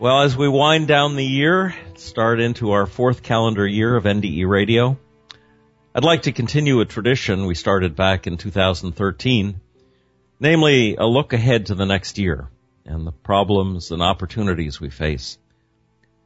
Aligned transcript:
Well, 0.00 0.22
as 0.22 0.34
we 0.34 0.48
wind 0.48 0.88
down 0.88 1.14
the 1.14 1.22
year, 1.22 1.74
start 1.96 2.40
into 2.40 2.70
our 2.70 2.86
fourth 2.86 3.22
calendar 3.22 3.66
year 3.66 3.94
of 3.94 4.04
NDE 4.04 4.48
Radio, 4.48 4.96
I'd 5.94 6.04
like 6.04 6.22
to 6.22 6.32
continue 6.32 6.80
a 6.80 6.86
tradition 6.86 7.44
we 7.44 7.54
started 7.54 7.96
back 7.96 8.26
in 8.26 8.38
2013, 8.38 9.60
namely 10.40 10.96
a 10.96 11.04
look 11.04 11.34
ahead 11.34 11.66
to 11.66 11.74
the 11.74 11.84
next 11.84 12.16
year 12.16 12.48
and 12.86 13.06
the 13.06 13.12
problems 13.12 13.90
and 13.90 14.00
opportunities 14.00 14.80
we 14.80 14.88
face. 14.88 15.36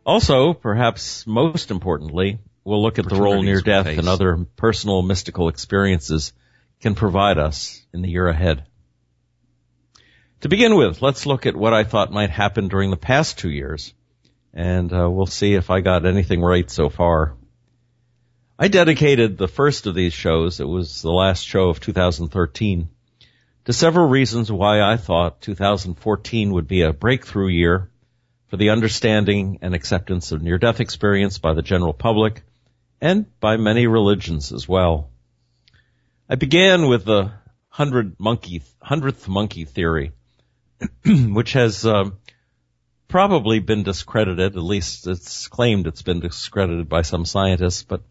Also, 0.06 0.54
perhaps 0.54 1.26
most 1.26 1.72
importantly, 1.72 2.38
we'll 2.62 2.80
look 2.80 3.00
at 3.00 3.08
the 3.08 3.16
role 3.16 3.42
near 3.42 3.60
death 3.60 3.88
and 3.88 4.08
other 4.08 4.46
personal 4.54 5.02
mystical 5.02 5.48
experiences 5.48 6.32
can 6.80 6.94
provide 6.94 7.38
us 7.38 7.84
in 7.92 8.02
the 8.02 8.10
year 8.10 8.28
ahead. 8.28 8.66
To 10.44 10.50
begin 10.50 10.76
with, 10.76 11.00
let's 11.00 11.24
look 11.24 11.46
at 11.46 11.56
what 11.56 11.72
I 11.72 11.84
thought 11.84 12.12
might 12.12 12.28
happen 12.28 12.68
during 12.68 12.90
the 12.90 12.98
past 12.98 13.38
two 13.38 13.48
years, 13.48 13.94
and 14.52 14.92
uh, 14.92 15.10
we'll 15.10 15.24
see 15.24 15.54
if 15.54 15.70
I 15.70 15.80
got 15.80 16.04
anything 16.04 16.42
right 16.42 16.70
so 16.70 16.90
far. 16.90 17.34
I 18.58 18.68
dedicated 18.68 19.38
the 19.38 19.48
first 19.48 19.86
of 19.86 19.94
these 19.94 20.12
shows, 20.12 20.60
it 20.60 20.68
was 20.68 21.00
the 21.00 21.10
last 21.10 21.46
show 21.46 21.70
of 21.70 21.80
2013, 21.80 22.90
to 23.64 23.72
several 23.72 24.06
reasons 24.06 24.52
why 24.52 24.82
I 24.82 24.98
thought 24.98 25.40
2014 25.40 26.52
would 26.52 26.68
be 26.68 26.82
a 26.82 26.92
breakthrough 26.92 27.48
year 27.48 27.88
for 28.48 28.58
the 28.58 28.68
understanding 28.68 29.60
and 29.62 29.74
acceptance 29.74 30.30
of 30.30 30.42
near-death 30.42 30.80
experience 30.80 31.38
by 31.38 31.54
the 31.54 31.62
general 31.62 31.94
public 31.94 32.42
and 33.00 33.24
by 33.40 33.56
many 33.56 33.86
religions 33.86 34.52
as 34.52 34.68
well. 34.68 35.08
I 36.28 36.34
began 36.34 36.86
with 36.86 37.06
the 37.06 37.32
hundred 37.70 38.20
monkey, 38.20 38.60
hundredth 38.82 39.26
monkey 39.26 39.64
theory, 39.64 40.12
which 41.04 41.52
has 41.52 41.84
um, 41.86 42.18
probably 43.08 43.60
been 43.60 43.82
discredited. 43.82 44.56
At 44.56 44.62
least 44.62 45.06
it's 45.06 45.48
claimed 45.48 45.86
it's 45.86 46.02
been 46.02 46.20
discredited 46.20 46.88
by 46.88 47.02
some 47.02 47.24
scientists, 47.24 47.82
but 47.82 48.02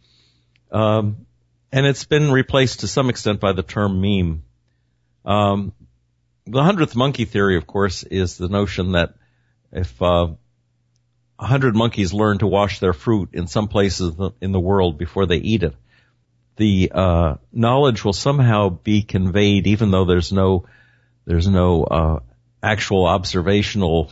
um, 0.71 1.25
and 1.71 1.85
it's 1.85 2.05
been 2.05 2.31
replaced 2.31 2.81
to 2.81 2.87
some 2.87 3.09
extent 3.09 3.39
by 3.39 3.51
the 3.51 3.63
term 3.63 4.01
meme. 4.01 4.43
Um, 5.25 5.73
the 6.45 6.63
hundredth 6.63 6.95
monkey 6.95 7.25
theory, 7.25 7.57
of 7.57 7.65
course, 7.67 8.03
is 8.03 8.37
the 8.37 8.49
notion 8.49 8.93
that 8.93 9.13
if 9.71 10.01
uh, 10.01 10.27
a 11.39 11.45
hundred 11.45 11.75
monkeys 11.75 12.13
learn 12.13 12.37
to 12.39 12.47
wash 12.47 12.79
their 12.79 12.93
fruit 12.93 13.29
in 13.33 13.47
some 13.47 13.67
places 13.67 14.15
in 14.41 14.51
the 14.51 14.59
world 14.59 14.97
before 14.97 15.25
they 15.25 15.37
eat 15.37 15.63
it, 15.63 15.75
the 16.57 16.91
uh, 16.93 17.35
knowledge 17.51 18.03
will 18.03 18.13
somehow 18.13 18.69
be 18.69 19.01
conveyed, 19.01 19.67
even 19.67 19.91
though 19.91 20.05
there's 20.05 20.31
no 20.31 20.65
there's 21.25 21.47
no 21.47 21.83
uh, 21.83 22.19
actual 22.63 23.05
observational 23.05 24.11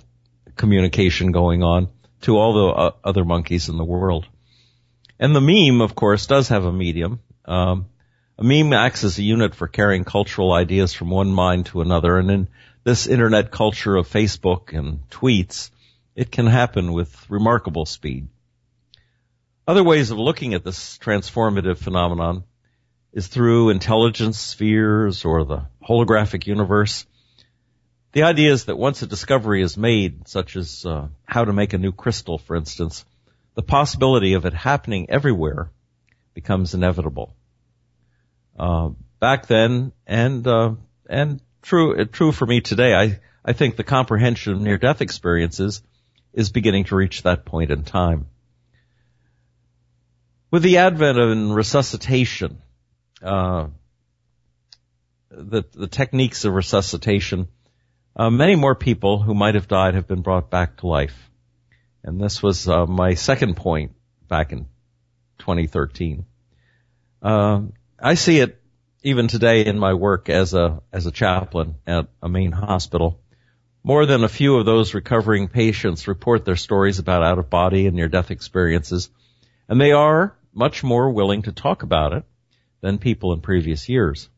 communication 0.57 1.31
going 1.31 1.63
on 1.63 1.87
to 2.21 2.37
all 2.37 2.53
the 2.53 2.67
uh, 2.67 2.91
other 3.03 3.25
monkeys 3.25 3.69
in 3.69 3.77
the 3.77 3.83
world. 3.83 4.27
And 5.17 5.35
the 5.35 5.41
meme, 5.41 5.81
of 5.81 5.95
course, 5.95 6.25
does 6.27 6.49
have 6.49 6.65
a 6.65 6.73
medium. 6.73 7.21
Um, 7.45 7.87
a 8.37 8.43
meme 8.43 8.73
acts 8.73 9.03
as 9.03 9.17
a 9.17 9.23
unit 9.23 9.55
for 9.55 9.67
carrying 9.67 10.03
cultural 10.03 10.51
ideas 10.51 10.93
from 10.93 11.09
one 11.09 11.31
mind 11.31 11.67
to 11.67 11.81
another. 11.81 12.17
And 12.17 12.29
in 12.29 12.47
this 12.83 13.07
internet 13.07 13.51
culture 13.51 13.95
of 13.95 14.09
Facebook 14.09 14.77
and 14.77 15.07
tweets, 15.09 15.69
it 16.15 16.31
can 16.31 16.47
happen 16.47 16.91
with 16.91 17.29
remarkable 17.29 17.85
speed. 17.85 18.27
Other 19.67 19.83
ways 19.83 20.11
of 20.11 20.17
looking 20.17 20.53
at 20.53 20.63
this 20.63 20.97
transformative 20.97 21.77
phenomenon 21.77 22.43
is 23.13 23.27
through 23.27 23.69
intelligence 23.69 24.39
spheres 24.39 25.23
or 25.23 25.45
the 25.45 25.67
holographic 25.87 26.47
universe. 26.47 27.05
The 28.13 28.23
idea 28.23 28.51
is 28.51 28.65
that 28.65 28.77
once 28.77 29.01
a 29.01 29.07
discovery 29.07 29.61
is 29.61 29.77
made, 29.77 30.27
such 30.27 30.57
as 30.57 30.85
uh, 30.85 31.07
how 31.25 31.45
to 31.45 31.53
make 31.53 31.71
a 31.73 31.77
new 31.77 31.93
crystal, 31.93 32.37
for 32.37 32.57
instance, 32.57 33.05
the 33.55 33.61
possibility 33.61 34.33
of 34.33 34.45
it 34.45 34.53
happening 34.53 35.09
everywhere 35.09 35.71
becomes 36.33 36.73
inevitable. 36.73 37.33
Uh, 38.59 38.89
back 39.19 39.47
then, 39.47 39.93
and 40.05 40.45
uh, 40.45 40.75
and 41.09 41.41
true 41.61 42.05
true 42.05 42.33
for 42.33 42.45
me 42.45 42.59
today, 42.59 42.93
I 42.93 43.19
I 43.45 43.53
think 43.53 43.75
the 43.75 43.83
comprehension 43.85 44.53
of 44.53 44.61
near 44.61 44.77
death 44.77 45.01
experiences 45.01 45.81
is 46.33 46.51
beginning 46.51 46.85
to 46.85 46.95
reach 46.95 47.23
that 47.23 47.45
point 47.45 47.71
in 47.71 47.83
time. 47.83 48.27
With 50.49 50.63
the 50.63 50.77
advent 50.77 51.17
of 51.17 51.55
resuscitation, 51.55 52.61
uh, 53.23 53.67
the 55.29 55.63
the 55.71 55.87
techniques 55.87 56.43
of 56.43 56.53
resuscitation 56.53 57.47
uh, 58.15 58.29
many 58.29 58.55
more 58.55 58.75
people 58.75 59.21
who 59.21 59.33
might 59.33 59.55
have 59.55 59.67
died 59.67 59.95
have 59.95 60.07
been 60.07 60.21
brought 60.21 60.49
back 60.49 60.77
to 60.77 60.87
life. 60.87 61.29
And 62.03 62.19
this 62.19 62.41
was 62.41 62.67
uh, 62.67 62.85
my 62.85 63.13
second 63.13 63.55
point 63.55 63.93
back 64.27 64.51
in 64.51 64.65
2013. 65.39 66.25
Uh, 67.21 67.61
I 67.99 68.15
see 68.15 68.39
it 68.39 68.59
even 69.03 69.27
today 69.27 69.65
in 69.65 69.77
my 69.79 69.93
work 69.93 70.29
as 70.29 70.53
a 70.53 70.81
as 70.91 71.05
a 71.05 71.11
chaplain 71.11 71.75
at 71.85 72.07
a 72.21 72.29
main 72.29 72.51
hospital. 72.51 73.19
More 73.83 74.05
than 74.05 74.23
a 74.23 74.29
few 74.29 74.57
of 74.57 74.65
those 74.65 74.93
recovering 74.93 75.47
patients 75.47 76.07
report 76.07 76.45
their 76.45 76.55
stories 76.55 76.99
about 76.99 77.23
out 77.23 77.39
of 77.39 77.49
body 77.49 77.87
and 77.87 77.95
near 77.95 78.09
death 78.09 78.29
experiences, 78.29 79.09
and 79.67 79.81
they 79.81 79.91
are 79.91 80.35
much 80.53 80.83
more 80.83 81.09
willing 81.09 81.43
to 81.43 81.51
talk 81.51 81.81
about 81.81 82.13
it 82.13 82.23
than 82.81 82.99
people 82.99 83.33
in 83.33 83.41
previous 83.41 83.89
years. 83.89 84.29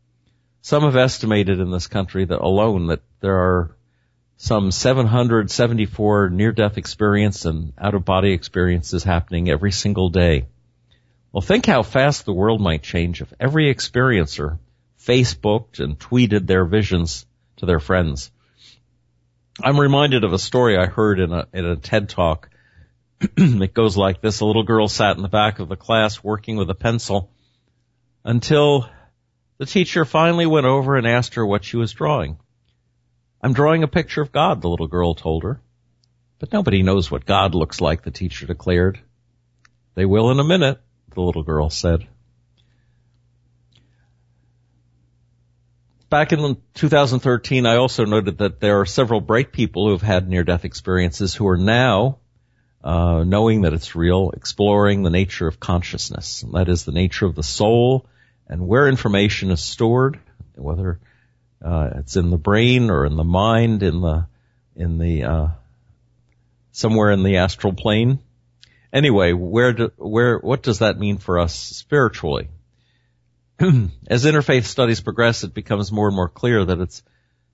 Some 0.63 0.84
have 0.84 0.96
estimated 0.96 1.59
in 1.59 1.72
this 1.72 1.88
country 1.88 2.24
that 2.24 2.40
alone 2.40 2.88
that 2.88 3.01
there 3.19 3.35
are 3.35 3.75
some 4.38 4.72
774 4.72 6.29
near-death 6.29 6.78
experience 6.78 7.44
and 7.44 7.74
out-of-body 7.78 8.31
experiences 8.31 9.03
happening 9.03 9.50
every 9.50 9.74
single 9.74 10.09
day. 10.09 10.46
Well, 11.34 11.41
think 11.41 11.66
how 11.66 11.84
fast 11.84 12.24
the 12.24 12.31
world 12.31 12.62
might 12.62 12.81
change 12.81 13.22
if 13.22 13.34
every 13.41 13.74
experiencer 13.74 14.57
Facebooked 15.01 15.81
and 15.81 16.00
tweeted 16.00 16.47
their 16.47 16.63
visions 16.63 17.25
to 17.57 17.66
their 17.66 17.81
friends. 17.81 18.31
I'm 19.62 19.78
reminded 19.78 20.24
of 20.24 20.31
a 20.31 20.40
story 20.40 20.78
I 20.78 20.85
heard 20.85 21.19
in 21.19 21.34
a, 21.34 21.45
in 21.51 21.66
a 21.66 21.75
TED 21.75 22.07
talk. 22.07 22.50
it 23.19 23.74
goes 23.74 23.97
like 23.97 24.22
this. 24.22 24.40
A 24.40 24.45
little 24.45 24.63
girl 24.63 24.88
sat 24.88 25.18
in 25.18 25.24
the 25.24 25.28
back 25.28 25.59
of 25.59 25.68
the 25.68 25.75
class 25.75 26.24
working 26.24 26.56
with 26.56 26.69
a 26.69 26.75
pencil 26.75 27.30
until 28.24 28.88
the 29.63 29.72
teacher 29.72 30.03
finally 30.03 30.46
went 30.46 30.66
over 30.66 30.97
and 30.97 31.07
asked 31.07 31.35
her 31.35 31.46
what 31.46 31.63
she 31.63 31.78
was 31.78 31.94
drawing. 31.94 32.38
I'm 33.41 33.53
drawing 33.53 33.84
a 33.84 33.88
picture 33.88 34.22
of 34.22 34.34
God, 34.34 34.62
the 34.62 34.68
little 34.68 34.88
girl 34.88 35.16
told 35.16 35.44
her. 35.44 35.62
But 36.38 36.51
nobody 36.51 36.84
knows 36.84 37.09
what 37.09 37.25
God 37.25 37.56
looks 37.56 37.79
like, 37.79 38.03
the 38.03 38.12
teacher 38.12 38.46
declared. 38.46 39.00
They 39.96 40.03
will 40.03 40.31
in 40.31 40.40
a 40.41 40.44
minute, 40.44 40.81
the 41.16 41.22
little 41.22 41.44
girl 41.44 41.69
said. 41.69 42.06
Back 46.09 46.34
in 46.34 46.57
2013, 46.74 47.66
I 47.66 47.78
also 47.78 48.03
noted 48.03 48.40
that 48.40 48.59
there 48.59 48.81
are 48.81 48.85
several 48.85 49.22
bright 49.22 49.53
people 49.53 49.85
who 49.85 49.94
have 49.94 50.01
had 50.01 50.28
near-death 50.28 50.66
experiences 50.66 51.34
who 51.34 51.47
are 51.47 51.57
now, 51.57 52.18
uh, 52.83 53.24
knowing 53.25 53.62
that 53.62 53.71
it's 53.71 53.95
real, 53.95 54.31
exploring 54.31 55.04
the 55.04 55.09
nature 55.09 55.48
of 55.48 55.62
consciousness. 55.62 56.44
And 56.44 56.54
That 56.54 56.68
is 56.68 56.83
the 56.83 56.92
nature 56.92 57.25
of 57.25 57.36
the 57.36 57.44
soul 57.44 58.09
and 58.53 58.67
where 58.67 58.88
information 58.88 59.50
is 59.50 59.63
stored, 59.63 60.19
whether 60.53 61.00
uh, 61.65 61.89
it's 61.95 62.17
in 62.17 62.29
the 62.29 62.38
brain 62.38 62.91
or 62.91 63.03
in 63.03 63.15
the 63.15 63.23
mind, 63.23 63.81
in 63.81 64.00
the 64.00 64.27
in 64.75 65.00
the 65.00 65.23
uh, 65.23 65.47
somewhere 66.71 67.09
in 67.09 67.23
the 67.23 67.38
astral 67.38 67.73
plane. 67.73 68.19
Anyway, 68.94 69.33
where 69.33 69.73
do, 69.73 69.91
where 69.97 70.38
what 70.38 70.61
does 70.61 70.79
that 70.79 71.00
mean 71.00 71.17
for 71.17 71.39
us 71.39 71.55
spiritually? 71.55 72.47
As 73.59 74.23
interfaith 74.23 74.65
studies 74.65 75.01
progress, 75.01 75.44
it 75.44 75.56
becomes 75.56 75.91
more 75.91 76.06
and 76.06 76.15
more 76.15 76.29
clear 76.29 76.63
that 76.63 76.79
it's 76.79 77.01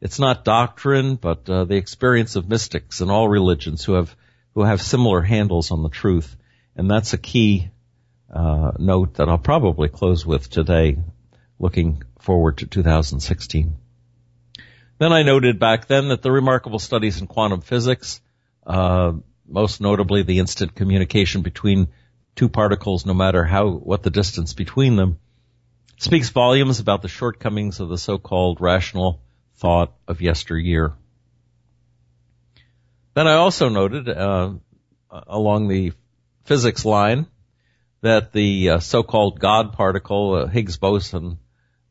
it's 0.02 0.19
not 0.19 0.44
doctrine, 0.44 1.16
but 1.16 1.50
uh, 1.50 1.63
the 1.63 1.78
experience 1.78 2.36
of 2.36 2.50
mystics 2.50 3.00
in 3.00 3.10
all 3.10 3.30
religions 3.30 3.86
who 3.86 3.94
have 3.94 4.13
who 4.54 4.63
have 4.63 4.81
similar 4.81 5.22
handles 5.22 5.72
on 5.72 5.81
the 5.81 5.88
truth, 5.88 6.36
and 6.75 6.92
that's 6.92 7.13
a 7.13 7.18
key 7.18 7.69
uh, 8.34 8.72
note 8.78 9.16
that 9.16 9.30
I'll 9.30 9.38
probably 9.38 9.90
close 9.90 10.26
with 10.26 10.50
today, 10.50 10.98
looking 11.58 12.04
forward 12.20 12.60
to 12.60 12.68
2016. 12.68 13.76
Then 15.00 15.14
I 15.14 15.24
noted 15.24 15.60
back 15.60 15.88
then 15.88 16.10
that 16.10 16.22
the 16.22 16.31
remarkable 16.31 16.80
studies 16.80 17.22
in 17.22 17.28
quantum 17.28 17.62
physics, 17.62 18.22
uh, 18.68 19.14
most 19.48 19.81
notably 19.81 20.24
the 20.24 20.40
instant 20.40 20.76
communication 20.76 21.42
between 21.42 21.88
two 22.36 22.50
particles, 22.50 23.06
no 23.06 23.14
matter 23.14 23.44
how, 23.44 23.70
what 23.70 24.04
the 24.04 24.10
distance 24.10 24.54
between 24.54 24.96
them, 24.96 25.20
speaks 25.98 26.30
volumes 26.30 26.80
about 26.80 27.02
the 27.02 27.08
shortcomings 27.08 27.80
of 27.80 27.90
the 27.90 27.98
so-called 27.98 28.62
rational 28.62 29.22
thought 29.58 29.94
of 30.08 30.22
yesteryear. 30.22 30.94
Then 33.14 33.28
I 33.28 33.34
also 33.34 33.70
noted, 33.70 34.08
uh, 34.08 34.54
along 35.10 35.68
the 35.68 35.94
physics 36.46 36.86
line, 36.86 37.26
that 38.01 38.31
the 38.31 38.69
uh, 38.69 38.80
so-called 38.80 39.40
God 39.40 39.74
particle, 39.74 40.36
uh, 40.36 40.48
Higgs 40.48 40.78
boson, 40.78 41.38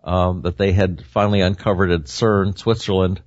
um, 0.02 0.42
that 0.42 0.56
they 0.56 0.72
had 0.72 1.04
finally 1.04 1.40
uncovered 1.40 1.90
at 1.90 2.04
CERN, 2.04 2.56
Switzerland, 2.56 3.20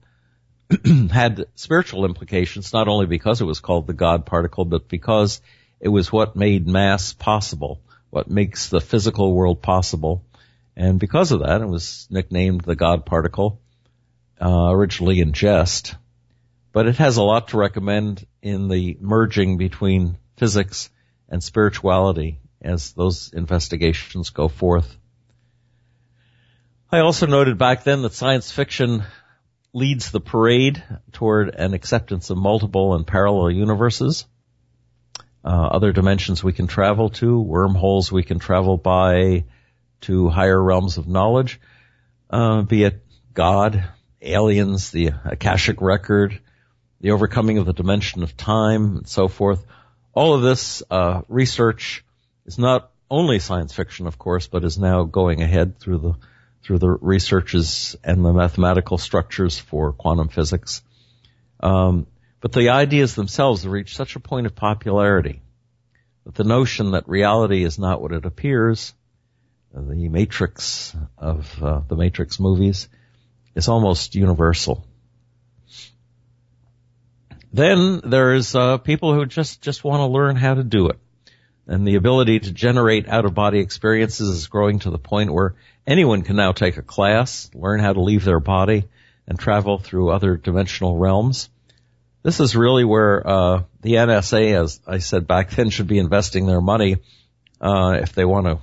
had 1.11 1.45
spiritual 1.55 2.05
implications, 2.05 2.73
not 2.73 2.87
only 2.87 3.05
because 3.05 3.41
it 3.41 3.45
was 3.45 3.59
called 3.59 3.87
the 3.87 3.93
God 3.93 4.25
particle, 4.25 4.65
but 4.65 4.87
because 4.87 5.41
it 5.79 5.89
was 5.89 6.11
what 6.11 6.35
made 6.35 6.67
mass 6.67 7.13
possible, 7.13 7.81
what 8.09 8.29
makes 8.29 8.69
the 8.69 8.81
physical 8.81 9.33
world 9.33 9.61
possible. 9.61 10.23
And 10.75 10.99
because 10.99 11.31
of 11.31 11.41
that, 11.41 11.61
it 11.61 11.67
was 11.67 12.07
nicknamed 12.09 12.61
the 12.61 12.75
God 12.75 13.05
particle, 13.05 13.59
uh, 14.41 14.69
originally 14.69 15.19
in 15.19 15.33
jest. 15.33 15.95
But 16.71 16.87
it 16.87 16.95
has 16.95 17.17
a 17.17 17.23
lot 17.23 17.49
to 17.49 17.57
recommend 17.57 18.25
in 18.41 18.69
the 18.69 18.97
merging 19.01 19.57
between 19.57 20.17
physics 20.37 20.89
and 21.29 21.43
spirituality 21.43 22.40
as 22.61 22.93
those 22.93 23.31
investigations 23.33 24.29
go 24.29 24.47
forth. 24.47 24.97
I 26.91 26.99
also 26.99 27.25
noted 27.25 27.57
back 27.57 27.83
then 27.83 28.01
that 28.01 28.13
science 28.13 28.51
fiction 28.51 29.03
leads 29.73 30.11
the 30.11 30.19
parade 30.19 30.83
toward 31.13 31.55
an 31.55 31.73
acceptance 31.73 32.29
of 32.29 32.37
multiple 32.37 32.95
and 32.95 33.07
parallel 33.07 33.51
universes, 33.51 34.25
uh, 35.45 35.47
other 35.47 35.93
dimensions 35.93 36.43
we 36.43 36.53
can 36.53 36.67
travel 36.67 37.09
to, 37.09 37.39
wormholes 37.39 38.11
we 38.11 38.23
can 38.23 38.39
travel 38.39 38.77
by 38.77 39.45
to 40.01 40.29
higher 40.29 40.61
realms 40.61 40.97
of 40.97 41.07
knowledge, 41.07 41.61
uh, 42.29 42.61
be 42.63 42.83
it 42.83 43.01
God, 43.33 43.85
aliens, 44.21 44.91
the 44.91 45.11
Akashic 45.25 45.81
record, 45.81 46.39
the 46.99 47.11
overcoming 47.11 47.57
of 47.57 47.65
the 47.65 47.73
dimension 47.73 48.23
of 48.23 48.35
time, 48.35 48.97
and 48.97 49.07
so 49.07 49.27
forth. 49.27 49.65
All 50.13 50.33
of 50.33 50.41
this 50.41 50.83
uh, 50.91 51.21
research 51.29 52.03
is 52.51 52.57
not 52.57 52.91
only 53.09 53.39
science 53.39 53.73
fiction, 53.73 54.07
of 54.07 54.17
course, 54.17 54.47
but 54.47 54.65
is 54.65 54.77
now 54.77 55.03
going 55.03 55.41
ahead 55.41 55.79
through 55.79 55.99
the 55.99 56.13
through 56.63 56.79
the 56.79 56.89
researches 56.89 57.95
and 58.03 58.23
the 58.23 58.33
mathematical 58.33 58.97
structures 58.97 59.57
for 59.57 59.93
quantum 59.93 60.27
physics. 60.27 60.83
Um, 61.59 62.05
but 62.39 62.51
the 62.51 62.69
ideas 62.69 63.15
themselves 63.15 63.63
have 63.63 63.71
reached 63.71 63.95
such 63.95 64.15
a 64.15 64.19
point 64.19 64.45
of 64.45 64.55
popularity 64.55 65.41
that 66.25 66.35
the 66.35 66.43
notion 66.43 66.91
that 66.91 67.07
reality 67.07 67.63
is 67.63 67.79
not 67.79 68.01
what 68.01 68.11
it 68.11 68.25
appears, 68.25 68.93
the 69.73 70.09
matrix 70.09 70.95
of 71.17 71.63
uh, 71.63 71.81
the 71.87 71.95
matrix 71.95 72.39
movies, 72.39 72.89
is 73.55 73.67
almost 73.67 74.13
universal. 74.13 74.85
Then 77.53 78.01
there's 78.03 78.55
uh, 78.55 78.77
people 78.77 79.13
who 79.13 79.25
just 79.25 79.61
just 79.61 79.83
want 79.83 80.01
to 80.01 80.05
learn 80.05 80.35
how 80.35 80.53
to 80.53 80.63
do 80.63 80.89
it, 80.89 80.99
and 81.67 81.87
the 81.87 81.95
ability 81.95 82.39
to 82.39 82.51
generate 82.51 83.07
out 83.07 83.25
of 83.25 83.33
body 83.33 83.59
experiences 83.59 84.29
is 84.29 84.47
growing 84.47 84.79
to 84.79 84.89
the 84.89 84.97
point 84.97 85.33
where 85.33 85.55
anyone 85.85 86.21
can 86.21 86.35
now 86.35 86.51
take 86.51 86.77
a 86.77 86.81
class, 86.81 87.49
learn 87.53 87.79
how 87.79 87.93
to 87.93 88.01
leave 88.01 88.23
their 88.23 88.39
body, 88.39 88.85
and 89.27 89.39
travel 89.39 89.77
through 89.77 90.09
other 90.11 90.35
dimensional 90.35 90.97
realms. 90.97 91.49
This 92.23 92.39
is 92.39 92.55
really 92.55 92.83
where 92.83 93.27
uh, 93.27 93.63
the 93.81 93.93
NSA, 93.93 94.61
as 94.61 94.79
I 94.85 94.99
said 94.99 95.27
back 95.27 95.51
then, 95.51 95.69
should 95.69 95.87
be 95.87 95.97
investing 95.97 96.45
their 96.45 96.61
money. 96.61 96.97
Uh, 97.59 97.99
if 98.01 98.13
they 98.13 98.25
want 98.25 98.47
to, 98.47 98.59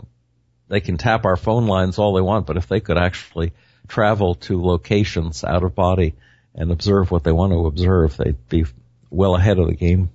they 0.68 0.80
can 0.80 0.96
tap 0.96 1.24
our 1.24 1.36
phone 1.36 1.66
lines 1.66 1.98
all 1.98 2.14
they 2.14 2.20
want, 2.20 2.46
but 2.46 2.56
if 2.56 2.68
they 2.68 2.80
could 2.80 2.98
actually 2.98 3.52
travel 3.88 4.34
to 4.34 4.62
locations 4.62 5.44
out 5.44 5.64
of 5.64 5.74
body 5.74 6.14
and 6.54 6.70
observe 6.70 7.10
what 7.10 7.24
they 7.24 7.32
want 7.32 7.52
to 7.52 7.66
observe, 7.66 8.16
they'd 8.16 8.48
be 8.48 8.64
well 9.10 9.34
ahead 9.34 9.58
of 9.58 9.66
the 9.66 9.74
game. 9.74 10.10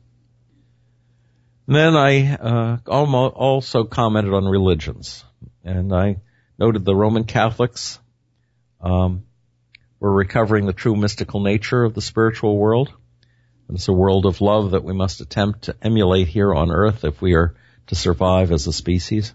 Then 1.67 1.95
I 1.95 2.35
uh, 2.35 2.77
also 2.87 3.85
commented 3.85 4.33
on 4.33 4.45
religions, 4.45 5.23
and 5.63 5.93
I 5.93 6.17
noted 6.59 6.83
the 6.83 6.95
Roman 6.95 7.23
Catholics 7.23 7.99
um, 8.81 9.23
were 9.99 10.13
recovering 10.13 10.65
the 10.65 10.73
true 10.73 10.95
mystical 10.95 11.39
nature 11.39 11.85
of 11.85 11.93
the 11.93 12.01
spiritual 12.01 12.57
world. 12.57 12.91
And 13.67 13.77
it's 13.77 13.87
a 13.87 13.93
world 13.93 14.25
of 14.25 14.41
love 14.41 14.71
that 14.71 14.83
we 14.83 14.93
must 14.93 15.21
attempt 15.21 15.63
to 15.63 15.75
emulate 15.81 16.27
here 16.27 16.53
on 16.53 16.69
earth 16.69 17.05
if 17.05 17.21
we 17.21 17.33
are 17.33 17.55
to 17.87 17.95
survive 17.95 18.51
as 18.51 18.67
a 18.67 18.73
species. 18.73 19.33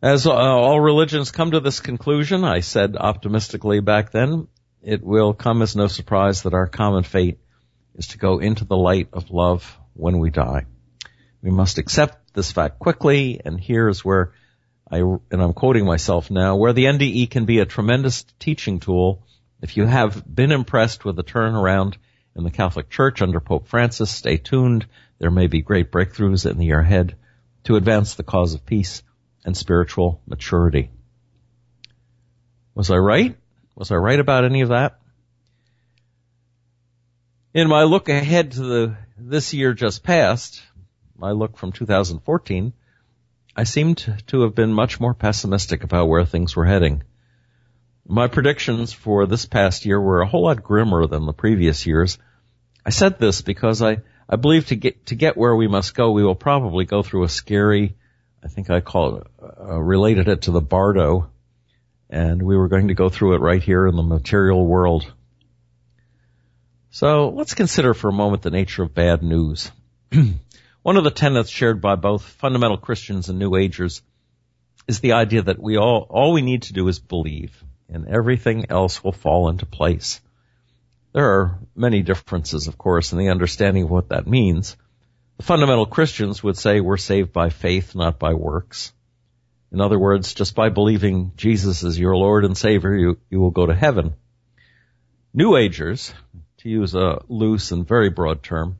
As 0.00 0.24
uh, 0.24 0.32
all 0.32 0.80
religions 0.80 1.32
come 1.32 1.50
to 1.50 1.60
this 1.60 1.80
conclusion, 1.80 2.44
I 2.44 2.60
said 2.60 2.96
optimistically 2.96 3.80
back 3.80 4.12
then, 4.12 4.46
it 4.82 5.02
will 5.02 5.34
come 5.34 5.62
as 5.62 5.74
no 5.74 5.88
surprise 5.88 6.42
that 6.42 6.54
our 6.54 6.68
common 6.68 7.02
fate 7.02 7.40
is 7.96 8.06
to 8.08 8.18
go 8.18 8.38
into 8.38 8.64
the 8.64 8.76
light 8.76 9.08
of 9.12 9.30
love 9.30 9.79
when 10.00 10.18
we 10.18 10.30
die. 10.30 10.66
We 11.42 11.50
must 11.50 11.78
accept 11.78 12.34
this 12.34 12.50
fact 12.50 12.78
quickly, 12.78 13.40
and 13.44 13.60
here 13.60 13.88
is 13.88 14.04
where 14.04 14.32
I, 14.90 14.98
and 14.98 15.42
I'm 15.42 15.52
quoting 15.52 15.84
myself 15.84 16.30
now, 16.30 16.56
where 16.56 16.72
the 16.72 16.84
NDE 16.84 17.30
can 17.30 17.44
be 17.44 17.60
a 17.60 17.66
tremendous 17.66 18.24
teaching 18.38 18.80
tool 18.80 19.22
if 19.62 19.76
you 19.76 19.84
have 19.84 20.22
been 20.32 20.52
impressed 20.52 21.04
with 21.04 21.16
the 21.16 21.24
turnaround 21.24 21.96
in 22.34 22.44
the 22.44 22.50
Catholic 22.50 22.88
Church 22.88 23.20
under 23.20 23.40
Pope 23.40 23.68
Francis, 23.68 24.10
stay 24.10 24.36
tuned. 24.36 24.86
There 25.18 25.30
may 25.30 25.48
be 25.48 25.60
great 25.60 25.92
breakthroughs 25.92 26.50
in 26.50 26.56
the 26.56 26.66
year 26.66 26.80
ahead 26.80 27.16
to 27.64 27.76
advance 27.76 28.14
the 28.14 28.22
cause 28.22 28.54
of 28.54 28.64
peace 28.64 29.02
and 29.44 29.56
spiritual 29.56 30.22
maturity. 30.26 30.90
Was 32.74 32.90
I 32.90 32.96
right? 32.96 33.36
Was 33.74 33.90
I 33.90 33.96
right 33.96 34.18
about 34.18 34.44
any 34.44 34.62
of 34.62 34.70
that? 34.70 34.98
In 37.52 37.68
my 37.68 37.82
look 37.82 38.08
ahead 38.08 38.52
to 38.52 38.62
the, 38.62 38.96
this 39.22 39.52
year 39.52 39.74
just 39.74 40.02
passed, 40.02 40.62
my 41.16 41.32
look 41.32 41.58
from 41.58 41.72
2014, 41.72 42.72
I 43.54 43.64
seemed 43.64 44.22
to 44.28 44.42
have 44.42 44.54
been 44.54 44.72
much 44.72 45.00
more 45.00 45.14
pessimistic 45.14 45.84
about 45.84 46.08
where 46.08 46.24
things 46.24 46.56
were 46.56 46.64
heading. 46.64 47.02
My 48.06 48.28
predictions 48.28 48.92
for 48.92 49.26
this 49.26 49.44
past 49.44 49.84
year 49.84 50.00
were 50.00 50.22
a 50.22 50.26
whole 50.26 50.44
lot 50.44 50.62
grimmer 50.62 51.06
than 51.06 51.26
the 51.26 51.32
previous 51.32 51.86
years. 51.86 52.18
I 52.84 52.90
said 52.90 53.18
this 53.18 53.42
because 53.42 53.82
I, 53.82 53.98
I 54.28 54.36
believe 54.36 54.68
to 54.68 54.76
get, 54.76 55.06
to 55.06 55.14
get 55.14 55.36
where 55.36 55.54
we 55.54 55.68
must 55.68 55.94
go, 55.94 56.12
we 56.12 56.24
will 56.24 56.34
probably 56.34 56.86
go 56.86 57.02
through 57.02 57.24
a 57.24 57.28
scary, 57.28 57.96
I 58.42 58.48
think 58.48 58.70
I 58.70 58.80
call 58.80 59.16
it, 59.16 59.26
uh, 59.42 59.78
related 59.78 60.28
it 60.28 60.42
to 60.42 60.50
the 60.50 60.62
bardo, 60.62 61.30
and 62.08 62.42
we 62.42 62.56
were 62.56 62.68
going 62.68 62.88
to 62.88 62.94
go 62.94 63.10
through 63.10 63.34
it 63.34 63.40
right 63.40 63.62
here 63.62 63.86
in 63.86 63.96
the 63.96 64.02
material 64.02 64.66
world. 64.66 65.12
So 66.92 67.28
let's 67.28 67.54
consider 67.54 67.94
for 67.94 68.08
a 68.08 68.12
moment 68.12 68.42
the 68.42 68.50
nature 68.50 68.82
of 68.82 68.92
bad 68.92 69.22
news. 69.22 69.70
One 70.82 70.96
of 70.96 71.04
the 71.04 71.12
tenets 71.12 71.48
shared 71.48 71.80
by 71.80 71.94
both 71.94 72.22
fundamental 72.22 72.78
Christians 72.78 73.28
and 73.28 73.38
New 73.38 73.54
Agers 73.54 74.02
is 74.88 74.98
the 74.98 75.12
idea 75.12 75.42
that 75.42 75.62
we 75.62 75.76
all, 75.76 76.06
all 76.10 76.32
we 76.32 76.42
need 76.42 76.62
to 76.62 76.72
do 76.72 76.88
is 76.88 76.98
believe 76.98 77.62
and 77.88 78.08
everything 78.08 78.66
else 78.70 79.04
will 79.04 79.12
fall 79.12 79.48
into 79.48 79.66
place. 79.66 80.20
There 81.12 81.24
are 81.24 81.58
many 81.76 82.02
differences, 82.02 82.66
of 82.66 82.76
course, 82.76 83.12
in 83.12 83.18
the 83.18 83.28
understanding 83.28 83.84
of 83.84 83.90
what 83.90 84.08
that 84.08 84.26
means. 84.26 84.76
The 85.36 85.44
fundamental 85.44 85.86
Christians 85.86 86.42
would 86.42 86.56
say 86.56 86.80
we're 86.80 86.96
saved 86.96 87.32
by 87.32 87.50
faith, 87.50 87.94
not 87.94 88.18
by 88.18 88.34
works. 88.34 88.92
In 89.72 89.80
other 89.80 89.98
words, 89.98 90.34
just 90.34 90.56
by 90.56 90.70
believing 90.70 91.32
Jesus 91.36 91.84
is 91.84 91.98
your 91.98 92.16
Lord 92.16 92.44
and 92.44 92.58
Savior, 92.58 92.96
you, 92.96 93.18
you 93.30 93.38
will 93.38 93.52
go 93.52 93.66
to 93.66 93.74
heaven. 93.74 94.14
New 95.32 95.56
Agers, 95.56 96.12
to 96.60 96.68
use 96.68 96.94
a 96.94 97.22
loose 97.28 97.72
and 97.72 97.88
very 97.88 98.10
broad 98.10 98.42
term, 98.42 98.78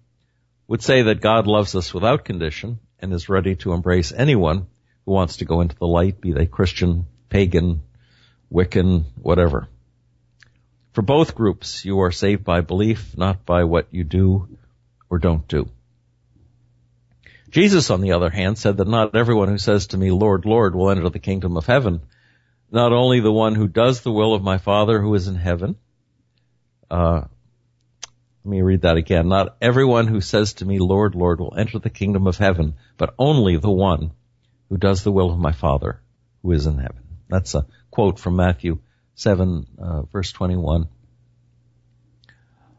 would 0.68 0.82
say 0.82 1.02
that 1.02 1.20
God 1.20 1.46
loves 1.46 1.74
us 1.74 1.94
without 1.94 2.24
condition 2.24 2.78
and 3.00 3.12
is 3.12 3.28
ready 3.28 3.56
to 3.56 3.72
embrace 3.72 4.12
anyone 4.12 4.66
who 5.06 5.12
wants 5.12 5.38
to 5.38 5.46
go 5.46 5.62
into 5.62 5.76
the 5.76 5.86
light, 5.86 6.20
be 6.20 6.32
they 6.32 6.46
Christian, 6.46 7.06
pagan, 7.30 7.82
Wiccan, 8.52 9.04
whatever. 9.22 9.68
For 10.92 11.02
both 11.02 11.34
groups, 11.34 11.84
you 11.84 12.00
are 12.00 12.10
saved 12.10 12.44
by 12.44 12.60
belief, 12.60 13.16
not 13.16 13.46
by 13.46 13.64
what 13.64 13.88
you 13.92 14.04
do 14.04 14.48
or 15.08 15.18
don't 15.18 15.46
do. 15.48 15.70
Jesus, 17.50 17.90
on 17.90 18.00
the 18.00 18.12
other 18.12 18.30
hand, 18.30 18.58
said 18.58 18.76
that 18.76 18.88
not 18.88 19.16
everyone 19.16 19.48
who 19.48 19.58
says 19.58 19.88
to 19.88 19.98
me, 19.98 20.10
Lord, 20.10 20.44
Lord, 20.44 20.74
will 20.74 20.90
enter 20.90 21.08
the 21.08 21.18
kingdom 21.18 21.56
of 21.56 21.66
heaven. 21.66 22.02
Not 22.70 22.92
only 22.92 23.20
the 23.20 23.32
one 23.32 23.54
who 23.54 23.66
does 23.66 24.02
the 24.02 24.12
will 24.12 24.34
of 24.34 24.42
my 24.42 24.58
Father 24.58 25.00
who 25.00 25.14
is 25.14 25.26
in 25.26 25.34
heaven, 25.34 25.76
uh, 26.90 27.22
let 28.44 28.50
me 28.50 28.62
read 28.62 28.82
that 28.82 28.96
again. 28.96 29.28
Not 29.28 29.56
everyone 29.60 30.06
who 30.06 30.22
says 30.22 30.54
to 30.54 30.64
me, 30.64 30.78
Lord, 30.78 31.14
Lord, 31.14 31.40
will 31.40 31.54
enter 31.56 31.78
the 31.78 31.90
kingdom 31.90 32.26
of 32.26 32.38
heaven, 32.38 32.74
but 32.96 33.14
only 33.18 33.58
the 33.58 33.70
one 33.70 34.12
who 34.70 34.78
does 34.78 35.04
the 35.04 35.12
will 35.12 35.30
of 35.30 35.38
my 35.38 35.52
Father 35.52 36.00
who 36.42 36.52
is 36.52 36.66
in 36.66 36.78
heaven. 36.78 37.02
That's 37.28 37.54
a 37.54 37.66
quote 37.90 38.18
from 38.18 38.36
Matthew 38.36 38.78
7, 39.16 39.66
uh, 39.78 40.02
verse 40.02 40.32
21. 40.32 40.88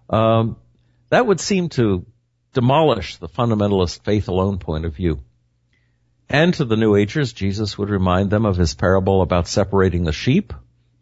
Um, 0.09 0.57
that 1.09 1.27
would 1.27 1.39
seem 1.39 1.69
to 1.69 2.07
demolish 2.53 3.17
the 3.17 3.29
fundamentalist 3.29 4.03
faith 4.03 4.29
alone 4.29 4.57
point 4.57 4.85
of 4.85 4.95
view. 4.95 5.19
And 6.27 6.53
to 6.55 6.65
the 6.65 6.77
New 6.77 6.95
Agers, 6.95 7.33
Jesus 7.33 7.77
would 7.77 7.89
remind 7.89 8.31
them 8.31 8.45
of 8.45 8.57
his 8.57 8.73
parable 8.73 9.21
about 9.21 9.47
separating 9.47 10.05
the 10.05 10.11
sheep 10.11 10.53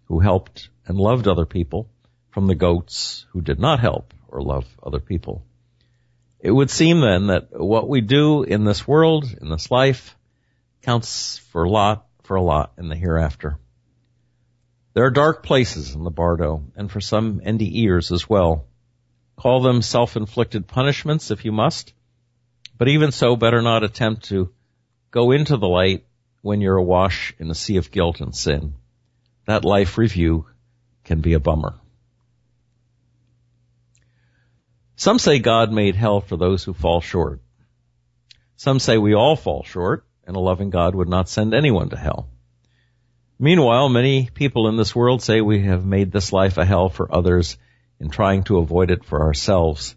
who 0.06 0.20
helped 0.20 0.70
and 0.86 0.98
loved 0.98 1.28
other 1.28 1.46
people 1.46 1.88
from 2.32 2.48
the 2.48 2.56
goats 2.56 3.26
who 3.32 3.42
did 3.42 3.60
not 3.60 3.80
help 3.80 4.14
or 4.32 4.42
love 4.42 4.66
other 4.82 5.00
people. 5.00 5.44
It 6.40 6.52
would 6.52 6.70
seem 6.70 7.02
then 7.02 7.28
that 7.28 7.48
what 7.52 7.90
we 7.90 8.02
do 8.02 8.44
in 8.44 8.64
this 8.64 8.88
world, 8.88 9.26
in 9.42 9.50
this 9.50 9.70
life, 9.70 10.16
counts 10.82 11.38
for 11.38 11.64
a 11.64 11.70
lot, 11.70 12.08
for 12.24 12.36
a 12.36 12.42
lot 12.42 12.74
in 12.78 12.88
the 12.88 12.96
hereafter. 12.96 13.58
There 14.94 15.06
are 15.06 15.12
dark 15.12 15.44
places 15.44 15.94
in 15.96 16.04
the 16.04 16.12
Bardo, 16.12 16.64
and 16.76 16.90
for 16.92 17.02
some 17.02 17.42
NDEers 17.42 18.12
as 18.12 18.30
well. 18.30 18.66
Call 19.36 19.62
them 19.62 19.82
self-inflicted 19.82 20.68
punishments 20.68 21.32
if 21.32 21.46
you 21.46 21.52
must, 21.52 21.94
but 22.78 22.88
even 22.88 23.12
so, 23.12 23.36
better 23.36 23.62
not 23.62 23.84
attempt 23.84 24.26
to 24.26 24.52
go 25.12 25.32
into 25.32 25.58
the 25.58 25.68
light 25.68 26.06
when 26.42 26.62
you're 26.62 26.78
awash 26.78 27.34
in 27.40 27.50
a 27.50 27.56
sea 27.56 27.78
of 27.78 27.92
guilt 27.92 28.22
and 28.22 28.36
sin. 28.36 28.74
That 29.46 29.66
life 29.66 29.98
review 29.98 30.48
can 31.04 31.22
be 31.22 31.34
a 31.34 31.40
bummer. 31.40 31.80
Some 35.00 35.18
say 35.18 35.40
God 35.40 35.72
made 35.72 35.96
hell 35.96 36.20
for 36.20 36.36
those 36.36 36.66
who 36.66 36.74
fall 36.74 37.00
short. 37.00 37.40
Some 38.58 38.80
say 38.80 38.98
we 38.98 39.16
all 39.16 39.38
fall 39.38 39.64
short, 39.64 40.06
and 40.28 40.36
a 40.36 40.42
loving 40.42 40.72
God 40.72 40.94
would 40.94 41.08
not 41.08 41.30
send 41.30 41.54
anyone 41.54 41.88
to 41.92 41.96
hell. 41.96 42.28
Meanwhile, 43.40 43.88
many 43.88 44.30
people 44.30 44.68
in 44.68 44.76
this 44.76 44.94
world 44.94 45.22
say 45.22 45.40
we 45.40 45.62
have 45.64 45.86
made 45.86 46.12
this 46.12 46.34
life 46.34 46.58
a 46.58 46.66
hell 46.66 46.90
for 46.90 47.16
others 47.16 47.58
in 48.02 48.10
trying 48.10 48.44
to 48.44 48.58
avoid 48.58 48.92
it 48.92 49.06
for 49.06 49.22
ourselves. 49.22 49.96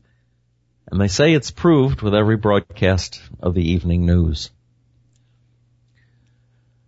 And 0.87 1.01
they 1.01 1.09
say 1.09 1.35
it's 1.35 1.51
proved 1.51 2.01
with 2.01 2.15
every 2.15 2.37
broadcast 2.37 3.21
of 3.41 3.55
the 3.55 3.73
evening 3.73 4.07
news. 4.07 4.51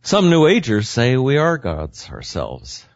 Some 0.02 0.30
New 0.30 0.46
Agers 0.46 0.88
say 0.88 1.16
we 1.16 1.36
are 1.36 1.58
gods 1.58 2.08
ourselves. 2.10 2.86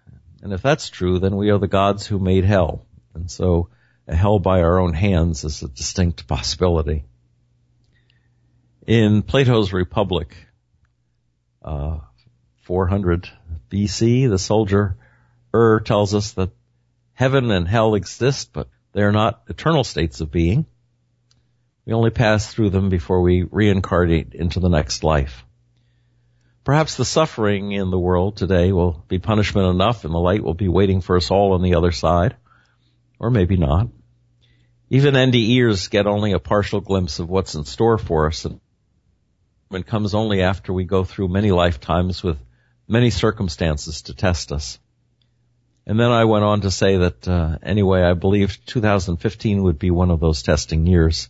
And 0.42 0.52
if 0.52 0.62
that's 0.62 0.88
true, 0.88 1.18
then 1.18 1.34
we 1.34 1.50
are 1.50 1.58
the 1.58 1.66
gods 1.66 2.06
who 2.06 2.20
made 2.20 2.44
hell. 2.44 2.86
And 3.14 3.28
so 3.28 3.70
a 4.08 4.16
hell 4.16 4.38
by 4.38 4.62
our 4.62 4.80
own 4.80 4.94
hands 4.94 5.44
is 5.44 5.62
a 5.62 5.68
distinct 5.68 6.26
possibility. 6.26 7.04
In 8.86 9.22
Plato's 9.22 9.72
Republic, 9.72 10.34
uh, 11.62 11.98
400 12.62 13.28
BC, 13.70 14.30
the 14.30 14.38
soldier 14.38 14.96
Ur 15.54 15.80
tells 15.80 16.14
us 16.14 16.32
that 16.32 16.50
heaven 17.12 17.50
and 17.50 17.68
hell 17.68 17.94
exist, 17.94 18.50
but 18.54 18.68
they 18.92 19.02
are 19.02 19.12
not 19.12 19.42
eternal 19.48 19.84
states 19.84 20.22
of 20.22 20.32
being. 20.32 20.64
We 21.84 21.92
only 21.92 22.10
pass 22.10 22.46
through 22.52 22.70
them 22.70 22.88
before 22.88 23.20
we 23.20 23.42
reincarnate 23.42 24.34
into 24.34 24.60
the 24.60 24.68
next 24.68 25.04
life. 25.04 25.44
Perhaps 26.64 26.96
the 26.96 27.04
suffering 27.04 27.72
in 27.72 27.90
the 27.90 27.98
world 27.98 28.36
today 28.36 28.72
will 28.72 29.04
be 29.08 29.18
punishment 29.18 29.68
enough 29.68 30.04
and 30.04 30.14
the 30.14 30.18
light 30.18 30.42
will 30.42 30.54
be 30.54 30.68
waiting 30.68 31.00
for 31.00 31.16
us 31.16 31.30
all 31.30 31.52
on 31.52 31.62
the 31.62 31.74
other 31.74 31.92
side. 31.92 32.36
Or 33.18 33.30
maybe 33.30 33.56
not. 33.56 33.88
Even 34.90 35.14
NDEers 35.14 35.90
get 35.90 36.06
only 36.06 36.32
a 36.32 36.38
partial 36.38 36.80
glimpse 36.80 37.18
of 37.18 37.28
what's 37.28 37.54
in 37.54 37.64
store 37.64 37.98
for 37.98 38.26
us 38.26 38.44
and 38.44 38.60
it 39.70 39.86
comes 39.86 40.14
only 40.14 40.42
after 40.42 40.72
we 40.72 40.84
go 40.84 41.04
through 41.04 41.28
many 41.28 41.50
lifetimes 41.50 42.22
with 42.22 42.38
many 42.86 43.10
circumstances 43.10 44.02
to 44.02 44.14
test 44.14 44.50
us. 44.50 44.78
And 45.86 46.00
then 46.00 46.10
I 46.10 46.24
went 46.24 46.44
on 46.44 46.62
to 46.62 46.70
say 46.70 46.96
that 46.98 47.28
uh, 47.28 47.58
anyway, 47.62 48.02
I 48.02 48.14
believed 48.14 48.66
2015 48.66 49.62
would 49.62 49.78
be 49.78 49.90
one 49.90 50.10
of 50.10 50.20
those 50.20 50.42
testing 50.42 50.86
years. 50.86 51.28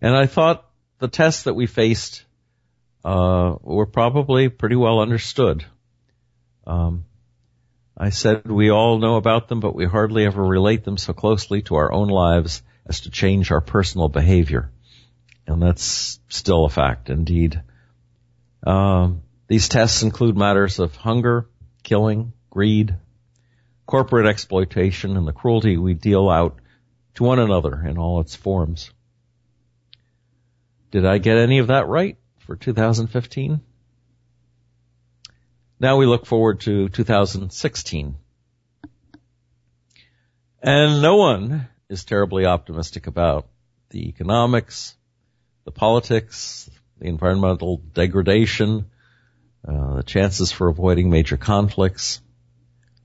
And 0.00 0.16
I 0.16 0.26
thought 0.26 0.68
the 0.98 1.08
tests 1.08 1.44
that 1.44 1.54
we 1.54 1.66
faced 1.66 2.24
uh, 3.04 3.56
were 3.60 3.86
probably 3.86 4.48
pretty 4.48 4.76
well 4.76 5.00
understood. 5.00 5.64
Um, 6.66 7.04
I 8.00 8.08
said 8.08 8.50
we 8.50 8.70
all 8.70 8.98
know 8.98 9.16
about 9.16 9.48
them, 9.48 9.60
but 9.60 9.74
we 9.74 9.84
hardly 9.84 10.24
ever 10.24 10.42
relate 10.42 10.84
them 10.84 10.96
so 10.96 11.12
closely 11.12 11.60
to 11.62 11.74
our 11.74 11.92
own 11.92 12.08
lives 12.08 12.62
as 12.86 13.02
to 13.02 13.10
change 13.10 13.50
our 13.50 13.60
personal 13.60 14.08
behavior. 14.08 14.70
And 15.46 15.60
that's 15.60 16.18
still 16.30 16.64
a 16.64 16.70
fact, 16.70 17.10
indeed. 17.10 17.60
Um, 18.66 19.20
these 19.48 19.68
tests 19.68 20.02
include 20.02 20.34
matters 20.34 20.78
of 20.78 20.96
hunger, 20.96 21.46
killing, 21.82 22.32
greed, 22.48 22.94
corporate 23.84 24.26
exploitation, 24.26 25.18
and 25.18 25.28
the 25.28 25.34
cruelty 25.34 25.76
we 25.76 25.92
deal 25.92 26.30
out 26.30 26.58
to 27.16 27.24
one 27.24 27.38
another 27.38 27.84
in 27.86 27.98
all 27.98 28.20
its 28.20 28.34
forms. 28.34 28.90
Did 30.90 31.04
I 31.04 31.18
get 31.18 31.36
any 31.36 31.58
of 31.58 31.66
that 31.66 31.86
right 31.86 32.16
for 32.38 32.56
2015? 32.56 33.60
Now 35.80 35.96
we 35.96 36.04
look 36.04 36.26
forward 36.26 36.60
to 36.60 36.90
2016. 36.90 38.14
And 40.62 41.00
no 41.00 41.16
one 41.16 41.68
is 41.88 42.04
terribly 42.04 42.44
optimistic 42.44 43.06
about 43.06 43.48
the 43.88 44.08
economics, 44.10 44.94
the 45.64 45.70
politics, 45.70 46.68
the 46.98 47.06
environmental 47.06 47.78
degradation, 47.78 48.90
uh, 49.66 49.96
the 49.96 50.02
chances 50.02 50.52
for 50.52 50.68
avoiding 50.68 51.08
major 51.08 51.38
conflicts, 51.38 52.20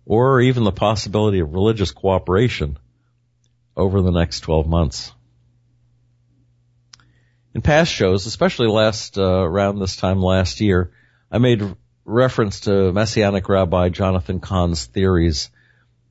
or 0.06 0.42
even 0.42 0.66
the 0.66 0.74
possibility 0.74 1.40
of 1.40 1.54
religious 1.54 1.92
cooperation 1.92 2.78
over 3.78 4.02
the 4.02 4.12
next 4.12 4.42
12 4.42 4.68
months. 4.68 5.14
In 7.54 7.62
past 7.62 7.90
shows, 7.90 8.26
especially 8.26 8.68
last 8.68 9.18
uh, 9.18 9.24
around 9.24 9.80
this 9.80 9.96
time 9.96 10.22
last 10.22 10.60
year, 10.60 10.92
I 11.32 11.38
made 11.38 11.64
reference 12.06 12.62
to 12.62 12.92
Messianic 12.92 13.50
Rabbi 13.50 13.90
Jonathan 13.90 14.40
Cahn's 14.40 14.86
theories 14.86 15.50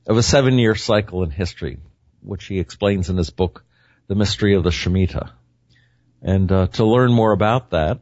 of 0.05 0.17
a 0.17 0.23
seven-year 0.23 0.75
cycle 0.75 1.23
in 1.23 1.31
history, 1.31 1.79
which 2.21 2.45
he 2.45 2.59
explains 2.59 3.09
in 3.09 3.17
his 3.17 3.29
book, 3.29 3.63
The 4.07 4.15
Mystery 4.15 4.55
of 4.55 4.63
the 4.63 4.71
Shemitah. 4.71 5.31
And 6.21 6.51
uh, 6.51 6.67
to 6.67 6.85
learn 6.85 7.13
more 7.13 7.31
about 7.31 7.71
that, 7.71 8.01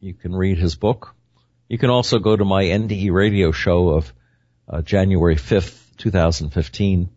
you 0.00 0.14
can 0.14 0.34
read 0.34 0.58
his 0.58 0.76
book. 0.76 1.14
You 1.68 1.76
can 1.76 1.90
also 1.90 2.18
go 2.18 2.36
to 2.36 2.44
my 2.44 2.64
NDE 2.64 3.10
radio 3.10 3.50
show 3.50 3.88
of 3.90 4.12
uh, 4.68 4.82
January 4.82 5.36
5th, 5.36 5.96
2015. 5.96 7.10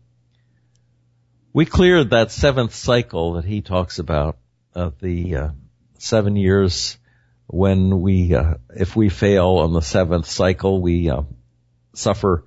We 1.52 1.64
cleared 1.64 2.10
that 2.10 2.30
seventh 2.30 2.74
cycle 2.74 3.34
that 3.34 3.44
he 3.44 3.60
talks 3.60 3.98
about 3.98 4.36
of 4.74 4.98
the 5.00 5.36
uh, 5.36 5.48
seven 5.98 6.36
years 6.36 6.98
when 7.48 8.02
we, 8.02 8.34
uh, 8.34 8.54
if 8.76 8.94
we 8.94 9.08
fail 9.08 9.56
on 9.62 9.72
the 9.72 9.80
seventh 9.80 10.26
cycle, 10.26 10.82
we 10.82 11.08
uh, 11.08 11.22
suffer, 11.94 12.44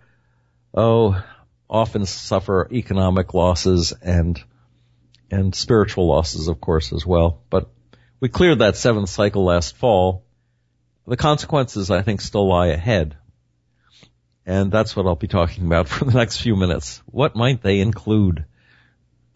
oh, 0.75 1.21
often 1.67 2.05
suffer 2.05 2.69
economic 2.71 3.33
losses 3.33 3.93
and 4.01 4.41
and 5.31 5.55
spiritual 5.55 6.07
losses, 6.07 6.47
of 6.49 6.61
course, 6.61 6.93
as 6.93 7.05
well. 7.05 7.41
But 7.49 7.69
we 8.19 8.29
cleared 8.29 8.59
that 8.59 8.75
seventh 8.75 9.09
cycle 9.09 9.45
last 9.45 9.75
fall. 9.77 10.23
The 11.07 11.17
consequences, 11.17 11.89
I 11.89 12.01
think, 12.03 12.21
still 12.21 12.47
lie 12.47 12.67
ahead. 12.67 13.17
And 14.45 14.71
that's 14.71 14.95
what 14.95 15.07
I'll 15.07 15.15
be 15.15 15.27
talking 15.27 15.65
about 15.65 15.87
for 15.89 16.05
the 16.05 16.17
next 16.17 16.41
few 16.41 16.55
minutes. 16.55 17.01
What 17.05 17.35
might 17.35 17.63
they 17.63 17.79
include? 17.79 18.45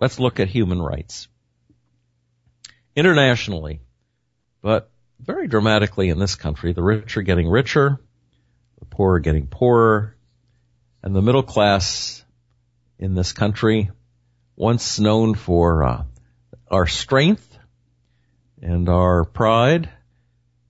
Let's 0.00 0.18
look 0.18 0.40
at 0.40 0.48
human 0.48 0.80
rights 0.80 1.28
internationally, 2.98 3.80
but 4.60 4.90
very 5.20 5.46
dramatically 5.46 6.08
in 6.08 6.18
this 6.18 6.34
country. 6.34 6.72
The 6.72 6.82
rich 6.82 7.16
are 7.16 7.22
getting 7.22 7.48
richer, 7.48 8.00
the 8.80 8.86
poor 8.86 9.14
are 9.14 9.20
getting 9.20 9.46
poorer, 9.46 10.16
and 11.00 11.14
the 11.14 11.22
middle 11.22 11.44
class 11.44 12.24
in 12.98 13.14
this 13.14 13.32
country, 13.32 13.92
once 14.56 14.98
known 14.98 15.36
for 15.36 15.84
uh, 15.84 16.02
our 16.68 16.88
strength 16.88 17.56
and 18.60 18.88
our 18.88 19.24
pride, 19.24 19.88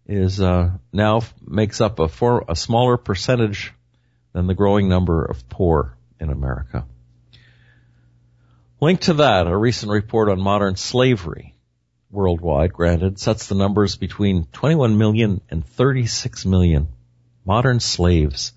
is 0.07 0.39
uh, 0.39 0.73
now 0.93 1.23
makes 1.47 1.81
up 1.81 1.99
a, 1.99 2.09
for, 2.09 2.45
a 2.47 2.55
smaller 2.55 2.99
percentage 2.99 3.73
than 4.35 4.47
the 4.47 4.55
growing 4.55 4.87
number 4.91 5.25
of 5.25 5.49
poor 5.49 5.97
in 6.21 6.29
America. 6.29 6.85
Linked 8.83 9.05
to 9.05 9.15
that, 9.15 9.47
a 9.47 9.57
recent 9.57 9.91
report 9.91 10.29
on 10.29 10.39
modern 10.39 10.77
slavery 10.77 11.55
worldwide, 12.11 12.73
granted, 12.73 13.19
sets 13.19 13.47
the 13.47 13.55
numbers 13.55 13.97
between 13.97 14.47
21 14.53 14.97
million 14.97 15.41
and 15.51 15.67
36 15.67 16.47
million 16.47 16.89
modern 17.45 17.81
slaves. 17.81 18.53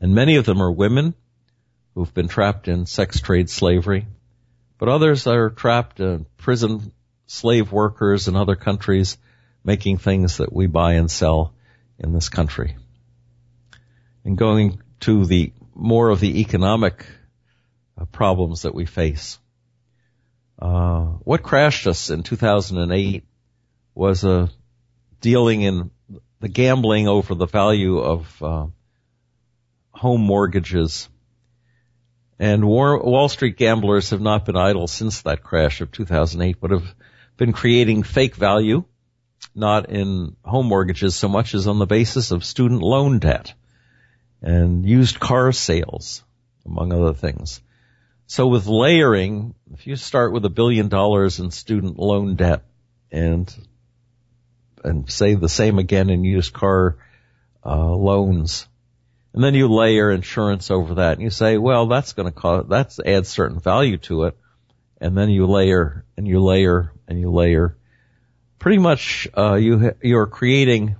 And 0.00 0.14
many 0.14 0.36
of 0.36 0.44
them 0.44 0.60
are 0.60 0.70
women 0.70 1.14
who've 1.94 2.12
been 2.12 2.28
trapped 2.28 2.68
in 2.68 2.86
sex 2.86 3.20
trade 3.20 3.50
slavery, 3.50 4.06
but 4.78 4.88
others 4.88 5.26
are 5.26 5.50
trapped 5.50 6.00
in 6.00 6.26
prison 6.38 6.92
slave 7.26 7.72
workers 7.72 8.28
in 8.28 8.36
other 8.36 8.56
countries 8.56 9.16
making 9.64 9.98
things 9.98 10.38
that 10.38 10.52
we 10.52 10.66
buy 10.66 10.94
and 10.94 11.10
sell 11.10 11.54
in 11.98 12.12
this 12.12 12.28
country. 12.28 12.76
And 14.24 14.36
going 14.36 14.82
to 15.00 15.24
the 15.24 15.52
more 15.74 16.10
of 16.10 16.20
the 16.20 16.40
economic 16.40 17.06
uh, 17.98 18.04
problems 18.06 18.62
that 18.62 18.74
we 18.74 18.86
face. 18.86 19.38
Uh, 20.62 21.18
what 21.24 21.42
crashed 21.42 21.88
us 21.88 22.08
in 22.08 22.22
2008 22.22 23.24
was 23.96 24.22
a 24.22 24.48
dealing 25.20 25.62
in 25.62 25.90
the 26.38 26.48
gambling 26.48 27.08
over 27.08 27.34
the 27.34 27.46
value 27.46 27.98
of 27.98 28.40
uh, 28.40 28.66
home 29.90 30.20
mortgages. 30.20 31.08
And 32.38 32.64
Wall 32.64 33.28
Street 33.28 33.56
gamblers 33.56 34.10
have 34.10 34.20
not 34.20 34.44
been 34.44 34.56
idle 34.56 34.86
since 34.86 35.22
that 35.22 35.42
crash 35.42 35.80
of 35.80 35.90
2008, 35.90 36.58
but 36.60 36.70
have 36.70 36.94
been 37.36 37.52
creating 37.52 38.04
fake 38.04 38.36
value, 38.36 38.84
not 39.56 39.90
in 39.90 40.36
home 40.44 40.66
mortgages 40.66 41.16
so 41.16 41.28
much 41.28 41.54
as 41.54 41.66
on 41.66 41.80
the 41.80 41.86
basis 41.86 42.30
of 42.30 42.44
student 42.44 42.82
loan 42.82 43.18
debt 43.18 43.52
and 44.40 44.86
used 44.86 45.18
car 45.18 45.50
sales, 45.50 46.22
among 46.64 46.92
other 46.92 47.14
things. 47.14 47.60
So 48.32 48.46
with 48.46 48.66
layering, 48.66 49.54
if 49.74 49.86
you 49.86 49.94
start 49.94 50.32
with 50.32 50.42
a 50.46 50.48
billion 50.48 50.88
dollars 50.88 51.38
in 51.38 51.50
student 51.50 51.98
loan 51.98 52.34
debt 52.34 52.64
and 53.10 53.54
and 54.82 55.10
say 55.10 55.34
the 55.34 55.50
same 55.50 55.78
again 55.78 56.08
in 56.08 56.24
used 56.24 56.54
car 56.54 56.96
uh, 57.62 57.94
loans, 57.94 58.66
and 59.34 59.44
then 59.44 59.52
you 59.52 59.68
layer 59.68 60.10
insurance 60.10 60.70
over 60.70 60.94
that, 60.94 61.12
and 61.12 61.20
you 61.20 61.28
say, 61.28 61.58
well, 61.58 61.88
that's 61.88 62.14
going 62.14 62.24
to 62.24 62.32
cost 62.32 62.70
that 62.70 62.98
adds 63.04 63.28
certain 63.28 63.60
value 63.60 63.98
to 63.98 64.24
it, 64.24 64.38
and 64.98 65.14
then 65.14 65.28
you 65.28 65.44
layer 65.44 66.06
and 66.16 66.26
you 66.26 66.40
layer 66.40 66.90
and 67.06 67.20
you 67.20 67.30
layer. 67.30 67.76
Pretty 68.58 68.78
much, 68.78 69.28
uh, 69.36 69.56
you 69.56 69.92
you're 70.00 70.26
creating 70.26 70.96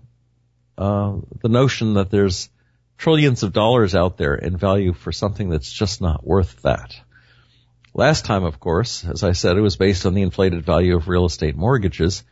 uh, 0.76 1.16
the 1.40 1.48
notion 1.48 1.94
that 1.94 2.10
there's 2.10 2.50
trillions 2.98 3.42
of 3.42 3.54
dollars 3.54 3.94
out 3.94 4.18
there 4.18 4.34
in 4.34 4.58
value 4.58 4.92
for 4.92 5.12
something 5.12 5.48
that's 5.48 5.72
just 5.72 6.02
not 6.02 6.26
worth 6.26 6.60
that. 6.60 6.94
Last 7.94 8.25
time, 8.25 8.44
of 8.44 8.58
course, 8.58 9.04
as 9.04 9.22
I 9.22 9.32
said, 9.32 9.56
it 9.56 9.61
was 9.61 9.76
based 9.76 10.06
on 10.06 10.14
the 10.14 10.22
inflated 10.22 10.64
value 10.64 10.96
of 10.96 11.08
real 11.08 11.26
estate 11.26 11.56
mortgages, 11.56 12.25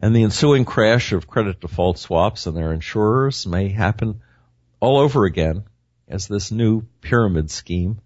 and 0.00 0.14
the 0.14 0.22
ensuing 0.22 0.64
crash 0.64 1.12
of 1.12 1.26
credit 1.26 1.60
default 1.60 1.98
swaps 1.98 2.46
and 2.46 2.56
their 2.56 2.72
insurers 2.72 3.46
may 3.46 3.68
happen 3.68 4.20
all 4.80 4.98
over 4.98 5.24
again 5.24 5.64
as 6.08 6.26
this 6.26 6.52
new 6.52 6.82
pyramid 7.00 7.50
scheme, 7.50 8.00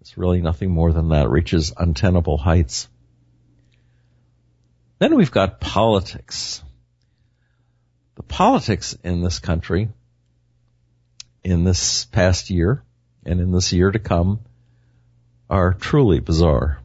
it's 0.00 0.18
really 0.18 0.40
nothing 0.40 0.70
more 0.70 0.92
than 0.92 1.10
that, 1.10 1.30
reaches 1.30 1.72
untenable 1.76 2.38
heights. 2.38 2.88
Then 4.98 5.14
we've 5.14 5.30
got 5.30 5.60
politics. 5.60 6.62
The 8.16 8.24
politics 8.24 8.96
in 9.04 9.22
this 9.22 9.38
country 9.38 9.90
in 11.44 11.62
this 11.62 12.04
past 12.06 12.50
year 12.50 12.82
and 13.24 13.40
in 13.40 13.52
this 13.52 13.72
year 13.72 13.90
to 13.92 13.98
come 14.00 14.40
are 15.52 15.74
truly 15.74 16.18
bizarre. 16.18 16.78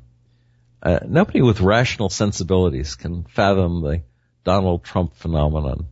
Uh, 0.84 1.00
nobody 1.08 1.42
with 1.42 1.62
rational 1.62 2.10
sensibilities 2.10 2.96
can 2.96 3.24
fathom 3.24 3.82
the 3.82 4.04
Donald 4.44 4.84
Trump 4.84 5.16
phenomenon 5.16 5.88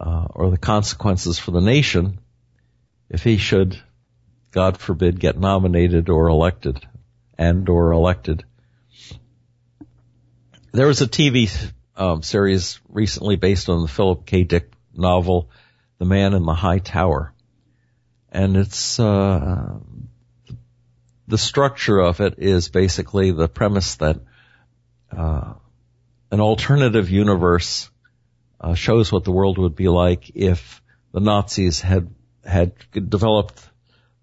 uh, 0.00 0.26
or 0.30 0.50
the 0.50 0.58
consequences 0.58 1.38
for 1.38 1.52
the 1.52 1.60
nation 1.60 2.18
if 3.08 3.22
he 3.22 3.36
should, 3.36 3.80
God 4.50 4.78
forbid, 4.78 5.20
get 5.20 5.38
nominated 5.38 6.08
or 6.08 6.26
elected 6.26 6.84
and 7.38 7.68
or 7.68 7.92
elected. 7.92 8.44
There 10.72 10.88
was 10.88 11.02
a 11.02 11.06
TV 11.06 11.52
um, 11.96 12.22
series 12.22 12.80
recently 12.88 13.36
based 13.36 13.68
on 13.68 13.80
the 13.80 13.88
Philip 13.88 14.26
K. 14.26 14.42
Dick 14.42 14.72
novel, 14.92 15.50
The 15.98 16.04
Man 16.04 16.34
in 16.34 16.46
the 16.46 16.54
High 16.54 16.80
Tower, 16.80 17.32
and 18.32 18.56
it's 18.56 18.98
uh, 18.98 19.78
the 21.32 21.38
structure 21.38 21.98
of 21.98 22.20
it 22.20 22.34
is 22.36 22.68
basically 22.68 23.30
the 23.30 23.48
premise 23.48 23.94
that 23.94 24.20
uh, 25.10 25.54
an 26.30 26.40
alternative 26.40 27.08
universe 27.08 27.88
uh, 28.60 28.74
shows 28.74 29.10
what 29.10 29.24
the 29.24 29.32
world 29.32 29.56
would 29.56 29.74
be 29.74 29.88
like 29.88 30.30
if 30.34 30.82
the 31.12 31.20
Nazis 31.20 31.80
had 31.80 32.14
had 32.44 32.74
developed 32.92 33.66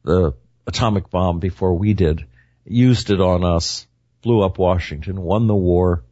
the 0.04 0.36
atomic 0.68 1.10
bomb 1.10 1.40
before 1.40 1.74
we 1.74 1.96
did, 1.96 2.28
used 2.64 3.10
it 3.10 3.20
on 3.20 3.44
us, 3.44 3.88
blew 4.22 4.44
up 4.44 4.60
Washington, 4.60 5.20
won 5.20 5.48
the 5.48 5.56
war, 5.56 6.04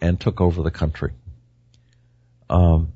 and 0.00 0.18
took 0.18 0.40
over 0.40 0.64
the 0.64 0.72
country. 0.72 1.12
Um, 2.50 2.94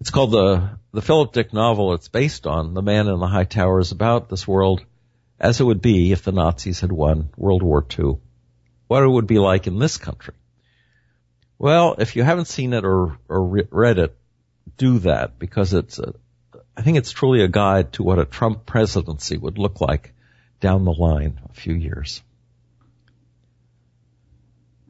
it's 0.00 0.10
called 0.10 0.32
the 0.32 0.70
the 0.90 1.02
Philip 1.02 1.32
Dick 1.32 1.52
novel. 1.52 1.94
It's 1.94 2.08
based 2.08 2.48
on 2.48 2.74
The 2.74 2.82
Man 2.82 3.06
in 3.06 3.20
the 3.20 3.28
High 3.28 3.44
Tower 3.44 3.78
is 3.78 3.92
about 3.92 4.28
this 4.28 4.48
world 4.48 4.84
as 5.40 5.60
it 5.60 5.64
would 5.64 5.80
be 5.80 6.12
if 6.12 6.22
the 6.22 6.32
Nazis 6.32 6.80
had 6.80 6.92
won 6.92 7.30
World 7.36 7.62
War 7.62 7.84
II. 7.98 8.18
What 8.88 9.02
it 9.02 9.08
would 9.08 9.26
be 9.26 9.38
like 9.38 9.66
in 9.66 9.78
this 9.78 9.96
country. 9.96 10.34
Well, 11.58 11.96
if 11.98 12.16
you 12.16 12.22
haven't 12.22 12.46
seen 12.46 12.72
it 12.72 12.84
or, 12.84 13.18
or 13.28 13.66
read 13.70 13.98
it, 13.98 14.16
do 14.76 15.00
that 15.00 15.38
because 15.38 15.74
it's 15.74 15.98
a, 15.98 16.14
I 16.76 16.82
think 16.82 16.98
it's 16.98 17.10
truly 17.10 17.42
a 17.42 17.48
guide 17.48 17.92
to 17.94 18.02
what 18.02 18.18
a 18.18 18.24
Trump 18.24 18.64
presidency 18.64 19.36
would 19.36 19.58
look 19.58 19.80
like 19.80 20.14
down 20.60 20.84
the 20.84 20.92
line 20.92 21.40
a 21.50 21.52
few 21.52 21.74
years. 21.74 22.22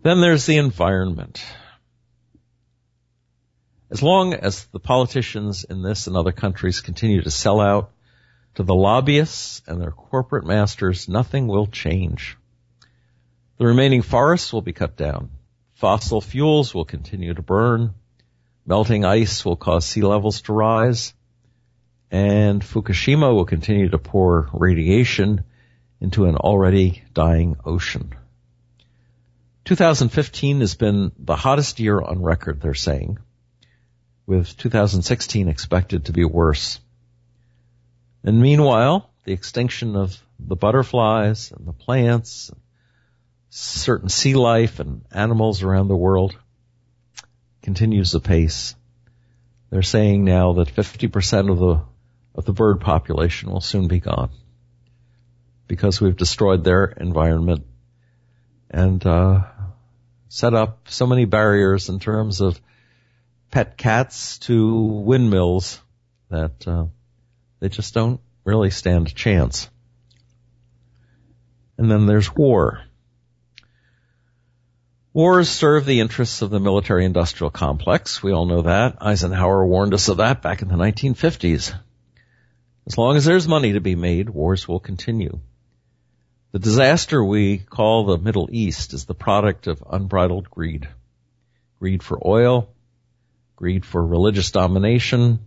Then 0.02 0.20
there's 0.20 0.46
the 0.46 0.58
environment. 0.58 1.42
As 3.90 4.02
long 4.02 4.34
as 4.34 4.64
the 4.66 4.80
politicians 4.80 5.64
in 5.64 5.82
this 5.82 6.06
and 6.06 6.16
other 6.16 6.32
countries 6.32 6.80
continue 6.80 7.22
to 7.22 7.30
sell 7.30 7.61
out 7.61 7.90
to 8.59 8.64
the 8.64 8.75
lobbyists 8.75 9.62
and 9.68 9.81
their 9.81 9.92
corporate 9.92 10.44
masters, 10.44 11.09
nothing 11.09 11.47
will 11.47 11.68
change. 11.68 12.37
The 13.59 13.66
remaining 13.66 14.03
forests 14.03 14.53
will 14.53 14.62
be 14.62 14.73
cut 14.73 14.97
down. 14.97 15.31
Fossil 15.75 16.21
fuels 16.21 16.75
will 16.75 16.85
continue 16.85 17.35
to 17.35 17.40
burn. 17.40 17.94
Melting 18.66 19.05
ice 19.05 19.44
will 19.44 19.55
cause 19.55 19.85
sea 19.87 20.03
levels 20.03 20.40
to 20.42 20.53
rise. 20.53 21.14
And 22.11 22.61
Fukushima 22.61 23.33
will 23.33 23.44
continue 23.44 23.90
to 23.90 23.99
pour 23.99 24.51
radiation 24.53 25.44
into 26.01 26.25
an 26.25 26.35
already 26.35 27.05
dying 27.14 27.59
ocean. 27.64 28.12
2015 29.66 30.59
has 30.62 30.75
been 30.75 31.12
the 31.16 31.37
hottest 31.37 31.79
year 31.79 32.01
on 32.01 32.23
record, 32.23 32.61
they're 32.61 32.75
saying, 32.75 33.18
with 34.27 34.57
2016 34.57 35.47
expected 35.47 36.07
to 36.07 36.12
be 36.12 36.25
worse. 36.25 36.81
And 38.24 38.40
meanwhile, 38.40 39.11
the 39.24 39.33
extinction 39.33 39.96
of 39.96 40.20
the 40.38 40.57
butterflies 40.57 41.52
and 41.52 41.66
the 41.66 41.72
plants, 41.72 42.50
certain 43.50 44.09
sea 44.09 44.35
life 44.35 44.81
and 44.81 45.04
animals 45.11 45.62
around 45.62 45.88
the 45.88 45.96
world 45.96 46.37
continues 47.62 48.14
apace. 48.14 48.74
They're 49.70 49.83
saying 49.83 50.24
now 50.24 50.54
that 50.54 50.74
50% 50.74 51.50
of 51.50 51.59
the 51.59 51.81
of 52.35 52.44
the 52.44 52.52
bird 52.52 52.81
population 52.81 53.50
will 53.50 53.61
soon 53.61 53.88
be 53.88 53.98
gone 53.98 54.31
because 55.66 56.00
we've 56.00 56.16
destroyed 56.16 56.62
their 56.62 56.85
environment 56.85 57.66
and 58.70 59.04
uh, 59.04 59.44
set 60.28 60.54
up 60.54 60.87
so 60.88 61.07
many 61.07 61.24
barriers 61.24 61.88
in 61.88 61.98
terms 61.98 62.40
of 62.40 62.61
pet 63.50 63.76
cats 63.76 64.38
to 64.38 64.76
windmills 64.76 65.81
that 66.31 66.66
uh, 66.66 66.87
they 67.61 67.68
just 67.68 67.94
don't 67.94 68.21
really 68.44 68.71
stand 68.71 69.09
a 69.09 69.14
chance. 69.14 69.68
And 71.77 71.90
then 71.90 72.07
there's 72.07 72.35
war. 72.35 72.83
Wars 75.12 75.49
serve 75.49 75.85
the 75.85 76.01
interests 76.01 76.42
of 76.42 76.51
the 76.51 76.61
military 76.61 77.05
industrial 77.05 77.51
complex. 77.51 78.23
We 78.23 78.33
all 78.33 78.47
know 78.47 78.62
that. 78.62 78.99
Eisenhower 79.01 79.66
warned 79.66 79.94
us 79.94 80.09
of 80.09 80.18
that 80.18 80.42
back 80.42 80.62
in 80.62 80.68
the 80.68 80.77
1950s. 80.77 81.75
As 82.87 82.99
long 82.99 83.16
as 83.16 83.25
there's 83.25 83.49
money 83.49 83.73
to 83.73 83.81
be 83.81 83.97
made, 83.97 84.31
wars 84.31 84.66
will 84.68 84.81
continue. 84.81 85.40
The 86.53 86.59
disaster 86.59 87.23
we 87.23 87.59
call 87.59 88.05
the 88.05 88.18
Middle 88.18 88.49
East 88.51 88.94
is 88.94 89.05
the 89.05 89.14
product 89.14 89.66
of 89.66 89.83
unbridled 89.90 90.51
greed. 90.51 90.88
Greed 91.79 92.03
for 92.03 92.18
oil, 92.27 92.73
greed 93.57 93.85
for 93.85 94.05
religious 94.05 94.51
domination, 94.51 95.40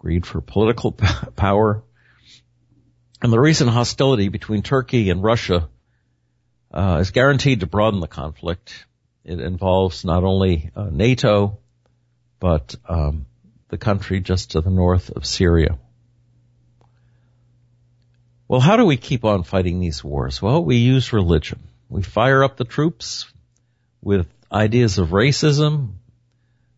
greed 0.00 0.26
for 0.26 0.40
political 0.40 0.92
power. 1.36 1.84
And 3.22 3.32
the 3.32 3.38
recent 3.38 3.70
hostility 3.70 4.28
between 4.28 4.62
Turkey 4.62 5.10
and 5.10 5.22
Russia 5.22 5.68
uh, 6.72 6.98
is 7.00 7.10
guaranteed 7.10 7.60
to 7.60 7.66
broaden 7.66 8.00
the 8.00 8.08
conflict. 8.08 8.86
It 9.24 9.38
involves 9.38 10.04
not 10.04 10.24
only 10.24 10.70
uh, 10.74 10.88
NATO, 10.90 11.58
but 12.40 12.74
um, 12.88 13.26
the 13.68 13.76
country 13.76 14.20
just 14.20 14.52
to 14.52 14.62
the 14.62 14.70
north 14.70 15.10
of 15.10 15.26
Syria. 15.26 15.78
Well, 18.48 18.60
how 18.60 18.76
do 18.76 18.86
we 18.86 18.96
keep 18.96 19.24
on 19.24 19.44
fighting 19.44 19.80
these 19.80 20.02
wars? 20.02 20.40
Well, 20.40 20.64
we 20.64 20.76
use 20.76 21.12
religion. 21.12 21.60
We 21.90 22.02
fire 22.02 22.42
up 22.42 22.56
the 22.56 22.64
troops 22.64 23.30
with 24.00 24.26
ideas 24.50 24.98
of 24.98 25.10
racism, 25.10 25.92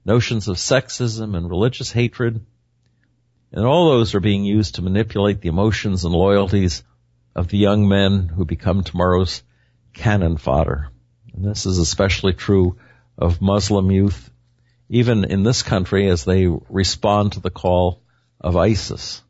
notions 0.05 0.49
of 0.49 0.57
sexism 0.57 1.37
and 1.37 1.49
religious 1.49 1.93
hatred, 1.93 2.45
and 3.53 3.67
all 3.67 3.91
those 3.91 4.15
are 4.15 4.21
being 4.21 4.45
used 4.45 4.77
to 4.77 4.83
manipulate 4.83 5.41
the 5.41 5.49
emotions 5.49 6.05
and 6.05 6.15
loyalties 6.15 6.83
of 7.35 7.49
the 7.49 7.59
young 7.59 7.87
men 7.87 8.29
who 8.29 8.45
become 8.45 8.83
tomorrow's 8.83 9.43
cannon 9.93 10.39
fodder. 10.39 10.89
And 11.35 11.45
this 11.45 11.67
is 11.67 11.79
especially 11.79 12.33
true 12.33 12.79
of 13.19 13.43
Muslim 13.43 13.91
youth, 13.91 14.31
even 14.89 15.25
in 15.25 15.43
this 15.43 15.63
country 15.63 16.09
as 16.09 16.25
they 16.25 16.47
respond 16.47 17.33
to 17.33 17.41
the 17.41 17.51
call 17.51 18.03
of 18.41 18.57
ISIS. 18.57 19.23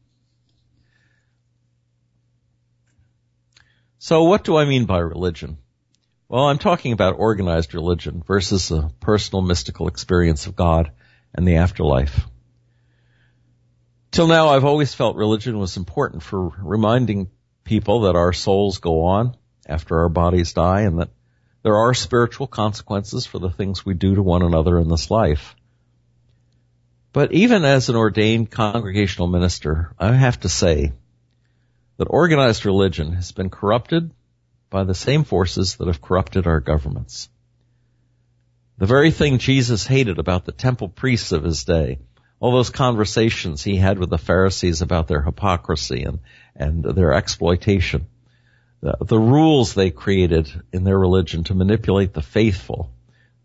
So 3.98 4.24
what 4.24 4.44
do 4.44 4.56
I 4.56 4.64
mean 4.64 4.84
by 4.84 4.98
religion? 4.98 5.58
Well, 6.28 6.48
I'm 6.48 6.58
talking 6.58 6.92
about 6.92 7.18
organized 7.18 7.74
religion 7.74 8.22
versus 8.26 8.70
a 8.70 8.90
personal 9.00 9.42
mystical 9.42 9.86
experience 9.86 10.46
of 10.46 10.56
God 10.56 10.90
and 11.34 11.46
the 11.46 11.56
afterlife. 11.56 12.26
Till 14.12 14.26
now, 14.26 14.48
I've 14.48 14.66
always 14.66 14.92
felt 14.92 15.16
religion 15.16 15.58
was 15.58 15.78
important 15.78 16.22
for 16.22 16.50
reminding 16.58 17.30
people 17.64 18.02
that 18.02 18.14
our 18.14 18.34
souls 18.34 18.76
go 18.76 19.04
on 19.04 19.38
after 19.66 20.00
our 20.00 20.10
bodies 20.10 20.52
die 20.52 20.82
and 20.82 20.98
that 20.98 21.08
there 21.62 21.76
are 21.76 21.94
spiritual 21.94 22.46
consequences 22.46 23.24
for 23.24 23.38
the 23.38 23.48
things 23.48 23.86
we 23.86 23.94
do 23.94 24.14
to 24.14 24.22
one 24.22 24.42
another 24.42 24.78
in 24.78 24.88
this 24.88 25.10
life. 25.10 25.56
But 27.14 27.32
even 27.32 27.64
as 27.64 27.88
an 27.88 27.96
ordained 27.96 28.50
congregational 28.50 29.28
minister, 29.28 29.94
I 29.98 30.12
have 30.12 30.40
to 30.40 30.50
say 30.50 30.92
that 31.96 32.04
organized 32.10 32.66
religion 32.66 33.14
has 33.14 33.32
been 33.32 33.48
corrupted 33.48 34.10
by 34.68 34.84
the 34.84 34.94
same 34.94 35.24
forces 35.24 35.76
that 35.76 35.86
have 35.86 36.02
corrupted 36.02 36.46
our 36.46 36.60
governments. 36.60 37.30
The 38.76 38.86
very 38.86 39.10
thing 39.10 39.38
Jesus 39.38 39.86
hated 39.86 40.18
about 40.18 40.44
the 40.44 40.52
temple 40.52 40.90
priests 40.90 41.32
of 41.32 41.44
his 41.44 41.64
day 41.64 41.98
all 42.42 42.50
those 42.50 42.70
conversations 42.70 43.62
he 43.62 43.76
had 43.76 44.00
with 44.00 44.10
the 44.10 44.18
Pharisees 44.18 44.82
about 44.82 45.06
their 45.06 45.22
hypocrisy 45.22 46.02
and, 46.02 46.18
and 46.56 46.82
their 46.82 47.12
exploitation. 47.12 48.08
The, 48.80 48.96
the 49.00 49.18
rules 49.18 49.74
they 49.74 49.92
created 49.92 50.50
in 50.72 50.82
their 50.82 50.98
religion 50.98 51.44
to 51.44 51.54
manipulate 51.54 52.12
the 52.12 52.20
faithful. 52.20 52.90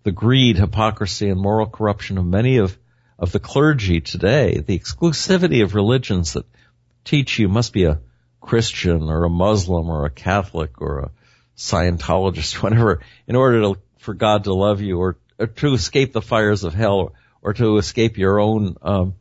The 0.02 0.12
greed, 0.12 0.58
hypocrisy, 0.58 1.30
and 1.30 1.40
moral 1.40 1.68
corruption 1.68 2.18
of 2.18 2.26
many 2.26 2.58
of, 2.58 2.76
of 3.20 3.32
the 3.32 3.40
clergy 3.40 4.02
today. 4.02 4.62
The 4.66 4.80
exclusivity 4.80 5.64
of 5.64 5.76
religions 5.76 6.34
that 6.34 6.48
teach 7.06 7.38
you 7.38 7.50
must 7.50 7.74
be 7.74 7.84
a 7.84 8.00
Christian 8.42 9.04
or 9.04 9.26
a 9.26 9.30
Muslim 9.30 9.92
or 9.92 10.06
a 10.06 10.10
Catholic 10.10 10.82
or 10.82 11.00
a 11.02 11.12
Scientologist, 11.56 12.56
whatever, 12.64 13.02
in 13.28 13.36
order 13.36 13.62
to, 13.62 13.80
for 14.00 14.16
God 14.16 14.46
to 14.46 14.56
love 14.56 14.82
you 14.82 14.98
or, 14.98 15.18
or 15.38 15.46
to 15.46 15.74
escape 15.76 16.14
the 16.14 16.22
fires 16.24 16.64
of 16.64 16.74
hell 16.74 17.14
or 17.48 17.54
to 17.54 17.78
escape 17.78 18.18
your 18.18 18.42
own 18.42 18.76
um, 18.82 19.16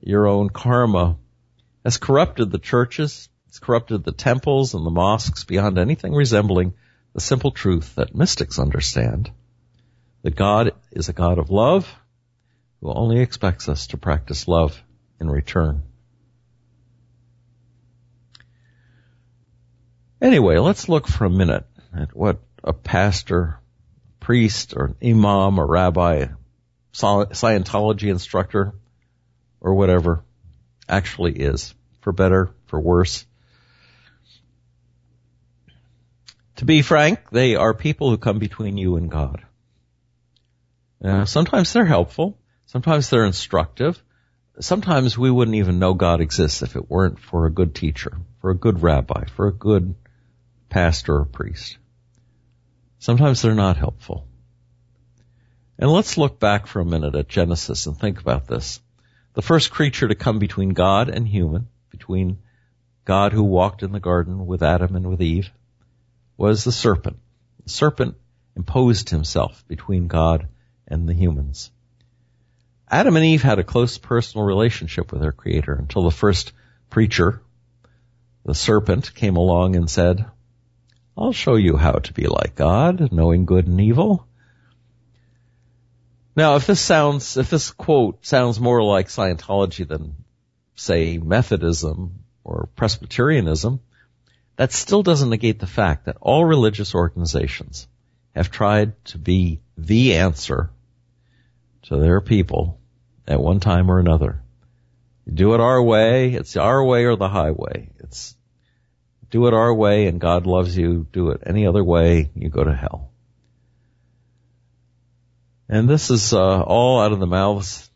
your 0.00 0.28
own 0.28 0.48
karma 0.48 1.16
has 1.84 1.96
corrupted 1.96 2.52
the 2.52 2.58
churches, 2.60 3.28
it's 3.48 3.58
corrupted 3.58 4.04
the 4.04 4.12
temples 4.12 4.74
and 4.74 4.86
the 4.86 4.92
mosques 4.92 5.42
beyond 5.42 5.76
anything 5.76 6.14
resembling 6.14 6.74
the 7.14 7.20
simple 7.20 7.50
truth 7.50 7.96
that 7.96 8.14
mystics 8.14 8.60
understand. 8.60 9.28
That 10.22 10.36
God 10.36 10.70
is 10.92 11.08
a 11.08 11.12
God 11.12 11.38
of 11.38 11.50
love 11.50 11.92
who 12.80 12.92
only 12.92 13.18
expects 13.18 13.68
us 13.68 13.88
to 13.88 13.96
practice 13.96 14.46
love 14.46 14.80
in 15.18 15.28
return. 15.28 15.82
Anyway, 20.22 20.58
let's 20.58 20.88
look 20.88 21.08
for 21.08 21.24
a 21.24 21.30
minute 21.30 21.66
at 21.92 22.14
what 22.14 22.38
a 22.62 22.72
pastor, 22.72 23.58
priest, 24.20 24.74
or 24.76 24.94
imam, 25.02 25.58
or 25.58 25.66
rabbi, 25.66 26.26
Scientology 26.94 28.08
instructor 28.08 28.72
or 29.60 29.74
whatever 29.74 30.24
actually 30.88 31.32
is, 31.32 31.74
for 32.00 32.12
better, 32.12 32.50
for 32.66 32.80
worse. 32.80 33.26
To 36.56 36.64
be 36.64 36.82
frank, 36.82 37.30
they 37.30 37.56
are 37.56 37.74
people 37.74 38.10
who 38.10 38.16
come 38.16 38.38
between 38.38 38.78
you 38.78 38.96
and 38.96 39.10
God. 39.10 39.44
Uh, 41.02 41.24
sometimes 41.24 41.72
they're 41.72 41.84
helpful. 41.84 42.38
Sometimes 42.66 43.10
they're 43.10 43.24
instructive. 43.24 44.00
Sometimes 44.60 45.18
we 45.18 45.30
wouldn't 45.30 45.56
even 45.56 45.80
know 45.80 45.94
God 45.94 46.20
exists 46.20 46.62
if 46.62 46.76
it 46.76 46.88
weren't 46.88 47.18
for 47.18 47.46
a 47.46 47.50
good 47.50 47.74
teacher, 47.74 48.16
for 48.40 48.50
a 48.50 48.56
good 48.56 48.82
rabbi, 48.82 49.24
for 49.34 49.48
a 49.48 49.52
good 49.52 49.96
pastor 50.68 51.16
or 51.16 51.24
priest. 51.24 51.76
Sometimes 53.00 53.42
they're 53.42 53.54
not 53.54 53.76
helpful. 53.76 54.28
And 55.78 55.90
let's 55.90 56.16
look 56.16 56.38
back 56.38 56.66
for 56.66 56.80
a 56.80 56.84
minute 56.84 57.14
at 57.14 57.28
Genesis 57.28 57.86
and 57.86 57.98
think 57.98 58.20
about 58.20 58.46
this. 58.46 58.80
The 59.34 59.42
first 59.42 59.70
creature 59.70 60.06
to 60.06 60.14
come 60.14 60.38
between 60.38 60.70
God 60.70 61.08
and 61.08 61.26
human, 61.26 61.68
between 61.90 62.38
God 63.04 63.32
who 63.32 63.42
walked 63.42 63.82
in 63.82 63.92
the 63.92 64.00
garden 64.00 64.46
with 64.46 64.62
Adam 64.62 64.94
and 64.94 65.08
with 65.08 65.20
Eve, 65.20 65.50
was 66.36 66.64
the 66.64 66.72
serpent. 66.72 67.18
The 67.64 67.70
serpent 67.70 68.16
imposed 68.56 69.10
himself 69.10 69.66
between 69.66 70.06
God 70.06 70.48
and 70.86 71.08
the 71.08 71.14
humans. 71.14 71.70
Adam 72.88 73.16
and 73.16 73.24
Eve 73.24 73.42
had 73.42 73.58
a 73.58 73.64
close 73.64 73.98
personal 73.98 74.46
relationship 74.46 75.10
with 75.10 75.20
their 75.20 75.32
creator 75.32 75.74
until 75.74 76.02
the 76.02 76.10
first 76.10 76.52
preacher, 76.90 77.42
the 78.44 78.54
serpent, 78.54 79.14
came 79.14 79.36
along 79.36 79.74
and 79.74 79.90
said, 79.90 80.24
I'll 81.16 81.32
show 81.32 81.56
you 81.56 81.76
how 81.76 81.92
to 81.92 82.12
be 82.12 82.26
like 82.26 82.54
God, 82.54 83.10
knowing 83.10 83.46
good 83.46 83.66
and 83.66 83.80
evil. 83.80 84.26
Now, 86.36 86.56
if 86.56 86.66
this 86.66 86.80
sounds, 86.80 87.36
if 87.36 87.50
this 87.50 87.70
quote 87.70 88.26
sounds 88.26 88.58
more 88.58 88.82
like 88.82 89.08
Scientology 89.08 89.86
than, 89.86 90.16
say, 90.74 91.18
Methodism 91.18 92.24
or 92.42 92.68
Presbyterianism, 92.74 93.80
that 94.56 94.72
still 94.72 95.02
doesn't 95.02 95.30
negate 95.30 95.60
the 95.60 95.66
fact 95.66 96.06
that 96.06 96.16
all 96.20 96.44
religious 96.44 96.94
organizations 96.94 97.86
have 98.34 98.50
tried 98.50 99.04
to 99.06 99.18
be 99.18 99.60
the 99.76 100.16
answer 100.16 100.70
to 101.82 101.96
their 101.96 102.20
people 102.20 102.80
at 103.26 103.40
one 103.40 103.60
time 103.60 103.90
or 103.90 103.98
another. 103.98 104.42
You 105.26 105.32
do 105.32 105.54
it 105.54 105.60
our 105.60 105.82
way, 105.82 106.34
it's 106.34 106.56
our 106.56 106.84
way 106.84 107.04
or 107.04 107.16
the 107.16 107.28
highway. 107.28 107.90
It's 108.00 108.36
do 109.30 109.46
it 109.46 109.54
our 109.54 109.72
way 109.74 110.06
and 110.06 110.20
God 110.20 110.46
loves 110.46 110.76
you. 110.76 111.06
Do 111.12 111.30
it 111.30 111.42
any 111.46 111.66
other 111.66 111.82
way, 111.82 112.30
you 112.34 112.50
go 112.50 112.62
to 112.62 112.74
hell. 112.74 113.10
And 115.68 115.88
this 115.88 116.10
is 116.10 116.32
uh, 116.32 116.62
all 116.62 117.00
out 117.00 117.12
of 117.12 117.20
the 117.20 117.26
mouths 117.26 117.90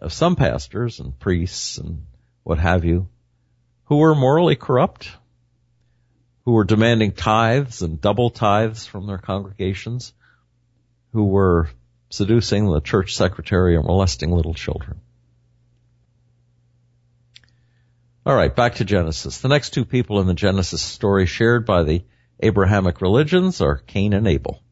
of 0.00 0.12
some 0.12 0.36
pastors 0.36 1.00
and 1.00 1.18
priests 1.18 1.78
and 1.78 2.06
what 2.42 2.58
have 2.58 2.84
you, 2.84 3.08
who 3.84 3.96
were 3.96 4.14
morally 4.14 4.56
corrupt, 4.56 5.10
who 6.44 6.52
were 6.52 6.64
demanding 6.64 7.12
tithes 7.12 7.82
and 7.82 8.00
double 8.00 8.30
tithes 8.30 8.86
from 8.86 9.06
their 9.06 9.18
congregations, 9.18 10.12
who 11.12 11.24
were 11.24 11.68
seducing 12.10 12.70
the 12.70 12.80
church 12.80 13.16
secretary 13.16 13.76
and 13.76 13.84
molesting 13.84 14.30
little 14.30 14.54
children. 14.54 15.00
All 18.26 18.34
right, 18.34 18.54
back 18.54 18.76
to 18.76 18.84
Genesis. 18.84 19.38
The 19.38 19.48
next 19.48 19.70
two 19.70 19.84
people 19.84 20.20
in 20.20 20.26
the 20.26 20.34
Genesis 20.34 20.82
story 20.82 21.26
shared 21.26 21.66
by 21.66 21.82
the 21.82 22.04
Abrahamic 22.40 23.00
religions 23.00 23.60
are 23.60 23.76
Cain 23.76 24.12
and 24.12 24.26
Abel, 24.26 24.62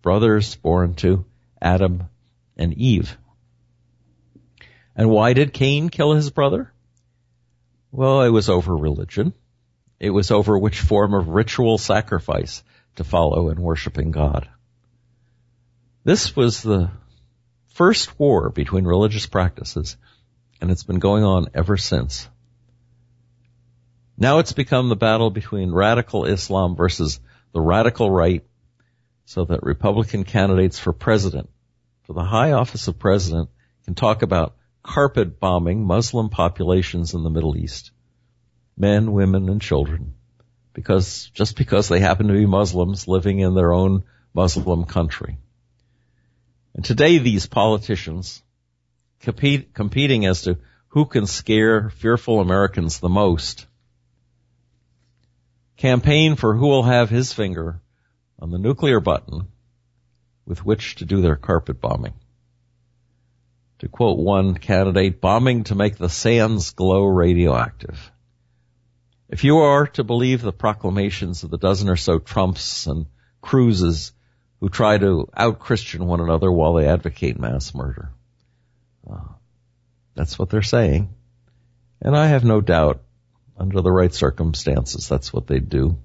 brothers 0.00 0.56
born 0.56 0.94
to 0.96 1.24
Adam 1.60 2.04
and 2.56 2.74
Eve. 2.74 3.16
And 4.96 5.10
why 5.10 5.32
did 5.32 5.52
Cain 5.52 5.88
kill 5.88 6.12
his 6.12 6.30
brother? 6.30 6.72
Well, 7.92 8.22
it 8.22 8.28
was 8.28 8.48
over 8.48 8.76
religion. 8.76 9.32
It 9.98 10.10
was 10.10 10.30
over 10.30 10.58
which 10.58 10.80
form 10.80 11.14
of 11.14 11.28
ritual 11.28 11.78
sacrifice 11.78 12.62
to 12.96 13.04
follow 13.04 13.50
in 13.50 13.60
worshiping 13.60 14.10
God. 14.10 14.48
This 16.04 16.34
was 16.34 16.62
the 16.62 16.90
first 17.74 18.18
war 18.18 18.50
between 18.50 18.84
religious 18.84 19.26
practices, 19.26 19.96
and 20.60 20.70
it's 20.70 20.84
been 20.84 20.98
going 20.98 21.24
on 21.24 21.48
ever 21.54 21.76
since. 21.76 22.28
Now 24.16 24.38
it's 24.38 24.52
become 24.52 24.88
the 24.88 24.96
battle 24.96 25.30
between 25.30 25.72
radical 25.72 26.24
Islam 26.24 26.76
versus 26.76 27.20
the 27.52 27.60
radical 27.60 28.10
right 28.10 28.44
so 29.24 29.44
that 29.44 29.62
Republican 29.62 30.24
candidates 30.24 30.78
for 30.78 30.92
president, 30.92 31.48
for 32.02 32.12
the 32.12 32.24
high 32.24 32.52
office 32.52 32.88
of 32.88 32.98
president, 32.98 33.48
can 33.84 33.94
talk 33.94 34.22
about 34.22 34.56
carpet 34.82 35.38
bombing 35.38 35.84
Muslim 35.84 36.28
populations 36.30 37.14
in 37.14 37.22
the 37.22 37.30
Middle 37.30 37.56
East. 37.56 37.92
Men, 38.76 39.12
women, 39.12 39.48
and 39.48 39.60
children. 39.60 40.14
Because, 40.72 41.30
just 41.34 41.56
because 41.56 41.88
they 41.88 42.00
happen 42.00 42.28
to 42.28 42.32
be 42.32 42.46
Muslims 42.46 43.06
living 43.06 43.40
in 43.40 43.54
their 43.54 43.72
own 43.72 44.04
Muslim 44.32 44.84
country. 44.84 45.38
And 46.74 46.84
today 46.84 47.18
these 47.18 47.46
politicians, 47.46 48.42
compete, 49.20 49.74
competing 49.74 50.26
as 50.26 50.42
to 50.42 50.58
who 50.88 51.04
can 51.04 51.26
scare 51.26 51.90
fearful 51.90 52.40
Americans 52.40 53.00
the 53.00 53.08
most, 53.08 53.66
campaign 55.76 56.36
for 56.36 56.54
who 56.54 56.66
will 56.66 56.82
have 56.82 57.10
his 57.10 57.32
finger 57.32 57.80
on 58.40 58.50
the 58.50 58.58
nuclear 58.58 59.00
button 59.00 59.48
with 60.46 60.64
which 60.64 60.96
to 60.96 61.04
do 61.04 61.20
their 61.20 61.36
carpet 61.36 61.80
bombing. 61.80 62.14
To 63.80 63.88
quote 63.88 64.18
one 64.18 64.54
candidate, 64.54 65.20
bombing 65.20 65.64
to 65.64 65.74
make 65.74 65.96
the 65.96 66.08
sands 66.08 66.72
glow 66.72 67.04
radioactive. 67.04 68.10
If 69.28 69.44
you 69.44 69.58
are 69.58 69.86
to 69.88 70.04
believe 70.04 70.42
the 70.42 70.52
proclamations 70.52 71.44
of 71.44 71.50
the 71.50 71.58
dozen 71.58 71.88
or 71.88 71.96
so 71.96 72.18
Trumps 72.18 72.86
and 72.86 73.06
Cruzes 73.42 74.12
who 74.60 74.68
try 74.68 74.98
to 74.98 75.28
out-Christian 75.34 76.04
one 76.04 76.20
another 76.20 76.52
while 76.52 76.74
they 76.74 76.86
advocate 76.86 77.38
mass 77.38 77.74
murder. 77.74 78.10
Uh, 79.10 79.32
that's 80.14 80.38
what 80.38 80.50
they're 80.50 80.62
saying. 80.62 81.14
And 82.02 82.14
I 82.14 82.26
have 82.26 82.44
no 82.44 82.60
doubt, 82.60 83.02
under 83.56 83.80
the 83.80 83.90
right 83.90 84.12
circumstances, 84.12 85.08
that's 85.08 85.32
what 85.32 85.46
they'd 85.46 85.68
do. 85.68 85.96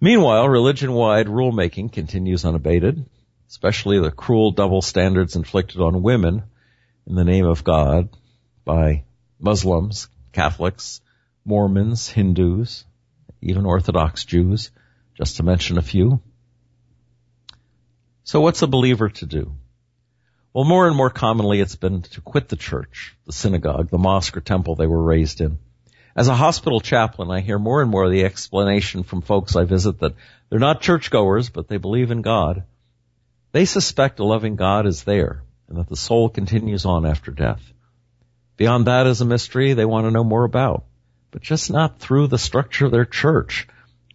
Meanwhile, 0.00 0.48
religion-wide 0.48 1.26
rulemaking 1.26 1.92
continues 1.92 2.46
unabated, 2.46 3.04
especially 3.48 4.00
the 4.00 4.10
cruel 4.10 4.50
double 4.50 4.80
standards 4.80 5.36
inflicted 5.36 5.80
on 5.82 6.02
women 6.02 6.44
in 7.06 7.16
the 7.16 7.24
name 7.24 7.44
of 7.44 7.64
God 7.64 8.08
by 8.64 9.04
Muslims, 9.38 10.08
Catholics, 10.32 11.02
Mormons, 11.44 12.08
Hindus, 12.08 12.86
even 13.42 13.66
Orthodox 13.66 14.24
Jews, 14.24 14.70
just 15.18 15.36
to 15.36 15.42
mention 15.42 15.76
a 15.76 15.82
few. 15.82 16.22
So 18.24 18.40
what's 18.40 18.62
a 18.62 18.66
believer 18.66 19.10
to 19.10 19.26
do? 19.26 19.54
Well, 20.54 20.64
more 20.64 20.86
and 20.86 20.96
more 20.96 21.10
commonly 21.10 21.60
it's 21.60 21.76
been 21.76 22.02
to 22.02 22.20
quit 22.22 22.48
the 22.48 22.56
church, 22.56 23.16
the 23.26 23.32
synagogue, 23.32 23.90
the 23.90 23.98
mosque 23.98 24.36
or 24.36 24.40
temple 24.40 24.76
they 24.76 24.86
were 24.86 25.02
raised 25.02 25.42
in. 25.42 25.58
As 26.20 26.28
a 26.28 26.34
hospital 26.34 26.80
chaplain, 26.80 27.30
I 27.30 27.40
hear 27.40 27.58
more 27.58 27.80
and 27.80 27.90
more 27.90 28.10
the 28.10 28.26
explanation 28.26 29.04
from 29.04 29.22
folks 29.22 29.56
I 29.56 29.64
visit 29.64 30.00
that 30.00 30.16
they're 30.50 30.58
not 30.58 30.82
churchgoers, 30.82 31.48
but 31.48 31.66
they 31.66 31.78
believe 31.78 32.10
in 32.10 32.20
God. 32.20 32.64
They 33.52 33.64
suspect 33.64 34.18
a 34.18 34.24
loving 34.24 34.54
God 34.54 34.86
is 34.86 35.04
there 35.04 35.42
and 35.66 35.78
that 35.78 35.88
the 35.88 35.96
soul 35.96 36.28
continues 36.28 36.84
on 36.84 37.06
after 37.06 37.30
death. 37.30 37.62
Beyond 38.58 38.86
that 38.86 39.06
is 39.06 39.22
a 39.22 39.24
mystery 39.24 39.72
they 39.72 39.86
want 39.86 40.08
to 40.08 40.10
know 40.10 40.22
more 40.22 40.44
about, 40.44 40.84
but 41.30 41.40
just 41.40 41.70
not 41.70 42.00
through 42.00 42.26
the 42.26 42.36
structure 42.36 42.84
of 42.84 42.92
their 42.92 43.06
church, 43.06 43.66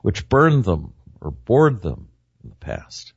which 0.03 0.29
burned 0.29 0.63
them 0.63 0.93
or 1.21 1.31
bored 1.31 1.81
them 1.81 2.09
in 2.43 2.51
the 2.51 2.55
past. 2.57 3.13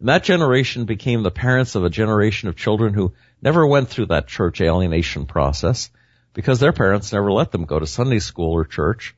And 0.00 0.10
that 0.10 0.22
generation 0.22 0.84
became 0.84 1.22
the 1.22 1.30
parents 1.30 1.74
of 1.74 1.84
a 1.84 1.88
generation 1.88 2.50
of 2.50 2.56
children 2.56 2.92
who 2.92 3.14
never 3.40 3.66
went 3.66 3.88
through 3.88 4.08
that 4.08 4.28
church 4.28 4.60
alienation 4.60 5.24
process 5.24 5.88
because 6.36 6.60
their 6.60 6.74
parents 6.74 7.14
never 7.14 7.32
let 7.32 7.50
them 7.50 7.64
go 7.64 7.78
to 7.78 7.86
Sunday 7.86 8.18
school 8.18 8.52
or 8.52 8.66
church. 8.66 9.16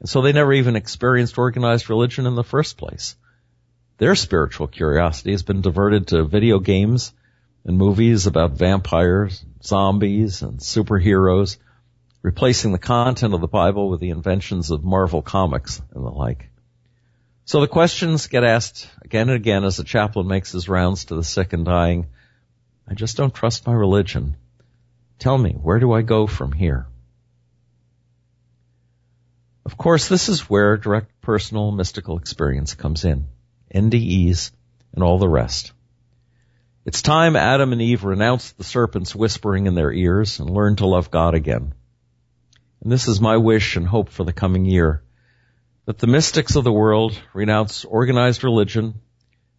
And 0.00 0.08
so 0.08 0.20
they 0.20 0.32
never 0.32 0.52
even 0.52 0.74
experienced 0.74 1.38
organized 1.38 1.88
religion 1.88 2.26
in 2.26 2.34
the 2.34 2.42
first 2.42 2.76
place. 2.76 3.14
Their 3.98 4.16
spiritual 4.16 4.66
curiosity 4.66 5.30
has 5.30 5.44
been 5.44 5.60
diverted 5.60 6.08
to 6.08 6.24
video 6.24 6.58
games 6.58 7.12
and 7.64 7.78
movies 7.78 8.26
about 8.26 8.58
vampires, 8.58 9.44
zombies, 9.62 10.42
and 10.42 10.58
superheroes, 10.58 11.56
replacing 12.20 12.72
the 12.72 12.78
content 12.78 13.32
of 13.32 13.40
the 13.40 13.46
Bible 13.46 13.88
with 13.88 14.00
the 14.00 14.10
inventions 14.10 14.72
of 14.72 14.82
Marvel 14.82 15.22
comics 15.22 15.80
and 15.94 16.04
the 16.04 16.10
like. 16.10 16.50
So 17.44 17.60
the 17.60 17.68
questions 17.68 18.26
get 18.26 18.42
asked 18.42 18.90
again 19.02 19.28
and 19.28 19.36
again 19.36 19.62
as 19.62 19.76
the 19.76 19.84
chaplain 19.84 20.26
makes 20.26 20.50
his 20.50 20.68
rounds 20.68 21.04
to 21.06 21.14
the 21.14 21.22
sick 21.22 21.52
and 21.52 21.64
dying. 21.64 22.08
I 22.88 22.94
just 22.94 23.16
don't 23.16 23.32
trust 23.32 23.68
my 23.68 23.72
religion. 23.72 24.34
Tell 25.18 25.38
me, 25.38 25.52
where 25.52 25.78
do 25.78 25.92
I 25.92 26.02
go 26.02 26.26
from 26.26 26.52
here? 26.52 26.86
Of 29.64 29.76
course, 29.76 30.08
this 30.08 30.28
is 30.28 30.48
where 30.48 30.76
direct 30.76 31.20
personal 31.20 31.72
mystical 31.72 32.18
experience 32.18 32.74
comes 32.74 33.04
in. 33.04 33.26
NDEs 33.74 34.52
and 34.94 35.02
all 35.02 35.18
the 35.18 35.28
rest. 35.28 35.72
It's 36.84 37.02
time 37.02 37.34
Adam 37.34 37.72
and 37.72 37.82
Eve 37.82 38.04
renounced 38.04 38.56
the 38.56 38.64
serpents 38.64 39.14
whispering 39.14 39.66
in 39.66 39.74
their 39.74 39.92
ears 39.92 40.38
and 40.38 40.48
learned 40.48 40.78
to 40.78 40.86
love 40.86 41.10
God 41.10 41.34
again. 41.34 41.74
And 42.80 42.92
this 42.92 43.08
is 43.08 43.20
my 43.20 43.38
wish 43.38 43.76
and 43.76 43.86
hope 43.86 44.10
for 44.10 44.22
the 44.22 44.32
coming 44.32 44.64
year 44.64 45.02
that 45.86 45.98
the 45.98 46.06
mystics 46.06 46.54
of 46.54 46.64
the 46.64 46.72
world 46.72 47.20
renounce 47.32 47.84
organized 47.84 48.44
religion 48.44 48.94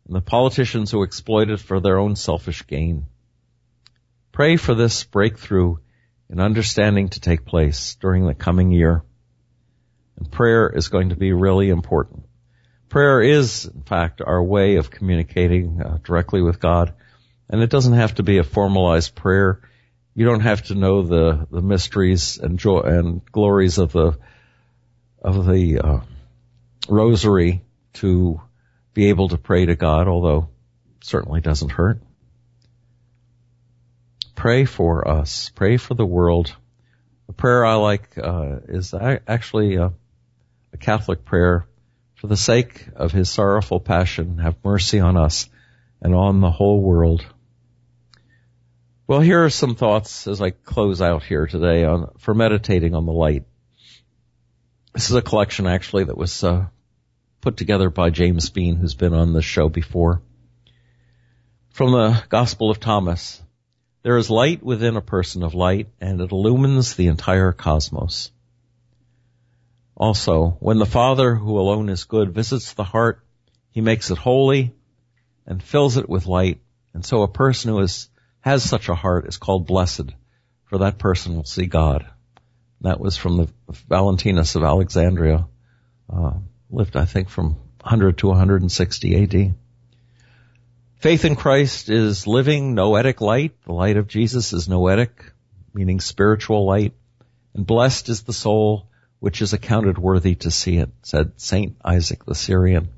and 0.05 0.15
the 0.15 0.21
politicians 0.21 0.91
who 0.91 1.03
exploit 1.03 1.49
it 1.49 1.59
for 1.59 1.79
their 1.79 1.99
own 1.99 2.15
selfish 2.15 2.65
gain. 2.65 3.07
Pray 4.31 4.57
for 4.57 4.75
this 4.75 5.03
breakthrough 5.03 5.77
in 6.29 6.39
understanding 6.39 7.09
to 7.09 7.19
take 7.19 7.45
place 7.45 7.95
during 7.95 8.25
the 8.25 8.35
coming 8.35 8.71
year. 8.71 9.03
And 10.17 10.31
prayer 10.31 10.69
is 10.69 10.89
going 10.89 11.09
to 11.09 11.15
be 11.15 11.33
really 11.33 11.69
important. 11.69 12.25
Prayer 12.89 13.21
is, 13.21 13.65
in 13.65 13.83
fact, 13.83 14.21
our 14.21 14.43
way 14.43 14.75
of 14.75 14.91
communicating 14.91 15.81
uh, 15.81 15.99
directly 16.03 16.41
with 16.41 16.59
God. 16.59 16.93
And 17.49 17.61
it 17.61 17.69
doesn't 17.69 17.93
have 17.93 18.15
to 18.15 18.23
be 18.23 18.37
a 18.37 18.43
formalized 18.43 19.15
prayer. 19.15 19.61
You 20.13 20.25
don't 20.25 20.41
have 20.41 20.63
to 20.63 20.75
know 20.75 21.03
the, 21.03 21.47
the 21.51 21.61
mysteries 21.61 22.37
and 22.37 22.57
joy 22.59 22.79
and 22.79 23.25
glories 23.25 23.77
of 23.77 23.91
the, 23.91 24.17
of 25.21 25.45
the, 25.45 25.79
uh, 25.79 25.99
rosary 26.89 27.63
to 27.93 28.41
be 28.93 29.09
able 29.09 29.29
to 29.29 29.37
pray 29.37 29.65
to 29.65 29.75
God, 29.75 30.07
although 30.07 30.49
certainly 31.01 31.41
doesn't 31.41 31.71
hurt. 31.71 32.01
Pray 34.37 34.65
for 34.65 35.07
us. 35.07 35.49
Pray 35.55 35.77
for 35.77 35.95
the 35.95 36.05
world. 36.05 36.55
The 37.25 37.33
prayer 37.33 37.65
I 37.65 37.73
like 37.73 38.15
uh, 38.19 38.57
is 38.67 38.93
actually 38.93 39.77
a, 39.77 39.93
a 40.71 40.77
Catholic 40.77 41.25
prayer. 41.25 41.65
For 42.13 42.27
the 42.27 42.37
sake 42.37 42.87
of 42.95 43.11
His 43.11 43.31
sorrowful 43.31 43.79
passion, 43.79 44.37
have 44.37 44.63
mercy 44.63 44.99
on 44.99 45.17
us 45.17 45.49
and 46.01 46.13
on 46.13 46.39
the 46.39 46.51
whole 46.51 46.79
world. 46.79 47.25
Well, 49.07 49.21
here 49.21 49.43
are 49.43 49.49
some 49.49 49.73
thoughts 49.73 50.27
as 50.27 50.39
I 50.39 50.51
close 50.51 51.01
out 51.01 51.23
here 51.23 51.47
today 51.47 51.83
on 51.83 52.11
for 52.19 52.35
meditating 52.35 52.93
on 52.93 53.07
the 53.07 53.13
light. 53.13 53.45
This 54.93 55.09
is 55.09 55.15
a 55.15 55.21
collection 55.23 55.65
actually 55.65 56.03
that 56.03 56.17
was 56.17 56.43
uh, 56.43 56.67
put 57.41 57.57
together 57.57 57.89
by 57.89 58.11
James 58.11 58.51
Bean, 58.51 58.75
who's 58.75 58.93
been 58.93 59.15
on 59.15 59.33
the 59.33 59.41
show 59.41 59.67
before. 59.67 60.21
From 61.71 61.91
the 61.91 62.23
Gospel 62.29 62.69
of 62.69 62.79
Thomas, 62.79 63.41
there 64.07 64.15
is 64.15 64.29
light 64.29 64.63
within 64.63 64.95
a 64.95 65.01
person 65.01 65.43
of 65.43 65.53
light, 65.53 65.89
and 65.99 66.21
it 66.21 66.31
illumines 66.31 66.95
the 66.95 67.07
entire 67.07 67.51
cosmos. 67.51 68.31
Also, 69.97 70.55
when 70.61 70.79
the 70.79 70.85
Father, 70.85 71.35
who 71.35 71.59
alone 71.59 71.89
is 71.89 72.05
good, 72.05 72.33
visits 72.33 72.71
the 72.71 72.85
heart, 72.85 73.19
he 73.71 73.81
makes 73.81 74.09
it 74.09 74.17
holy 74.17 74.73
and 75.45 75.61
fills 75.61 75.97
it 75.97 76.07
with 76.07 76.25
light. 76.25 76.61
And 76.93 77.05
so 77.05 77.21
a 77.21 77.27
person 77.27 77.71
who 77.71 77.81
is, 77.81 78.07
has 78.39 78.63
such 78.63 78.87
a 78.87 78.95
heart 78.95 79.27
is 79.27 79.35
called 79.35 79.67
blessed, 79.67 80.13
for 80.67 80.77
that 80.77 80.99
person 80.99 81.35
will 81.35 81.43
see 81.43 81.65
God. 81.65 82.09
That 82.79 83.01
was 83.01 83.17
from 83.17 83.35
the 83.35 83.49
Valentinus 83.89 84.55
of 84.55 84.63
Alexandria. 84.63 85.49
Uh, 86.09 86.35
lived, 86.69 86.95
I 86.95 87.03
think, 87.03 87.27
from 87.27 87.57
100 87.81 88.19
to 88.19 88.27
160 88.27 89.23
AD. 89.23 89.55
Faith 90.99 91.25
in 91.25 91.35
Christ 91.35 91.89
is 91.89 92.25
living 92.25 92.73
noetic 92.73 93.21
light. 93.21 93.53
The 93.65 93.73
light 93.73 93.97
of 93.97 94.07
Jesus 94.07 94.51
is 94.51 94.67
noetic, 94.67 95.31
meaning 95.71 95.99
spiritual 95.99 96.65
light. 96.65 96.93
And 97.53 97.67
blessed 97.67 98.09
is 98.09 98.23
the 98.23 98.33
soul 98.33 98.89
which 99.19 99.43
is 99.43 99.53
accounted 99.53 99.99
worthy 99.99 100.33
to 100.35 100.49
see 100.49 100.77
it, 100.77 100.89
said 101.03 101.33
Saint 101.39 101.77
Isaac 101.85 102.25
the 102.25 102.33
Syrian. 102.33 102.89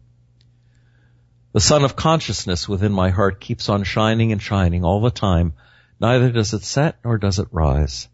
The 1.51 1.59
sun 1.59 1.83
of 1.83 1.97
consciousness 1.97 2.69
within 2.69 2.93
my 2.93 3.09
heart 3.09 3.41
keeps 3.41 3.67
on 3.67 3.83
shining 3.83 4.31
and 4.31 4.41
shining 4.41 4.85
all 4.85 5.01
the 5.01 5.11
time. 5.11 5.53
Neither 5.99 6.31
does 6.31 6.53
it 6.53 6.63
set 6.63 6.99
nor 7.03 7.17
does 7.17 7.39
it 7.39 7.49
rise. 7.51 8.07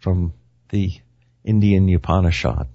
From 0.00 0.34
the 0.68 0.92
Indian 1.44 1.88
Upanishad. 1.88 2.68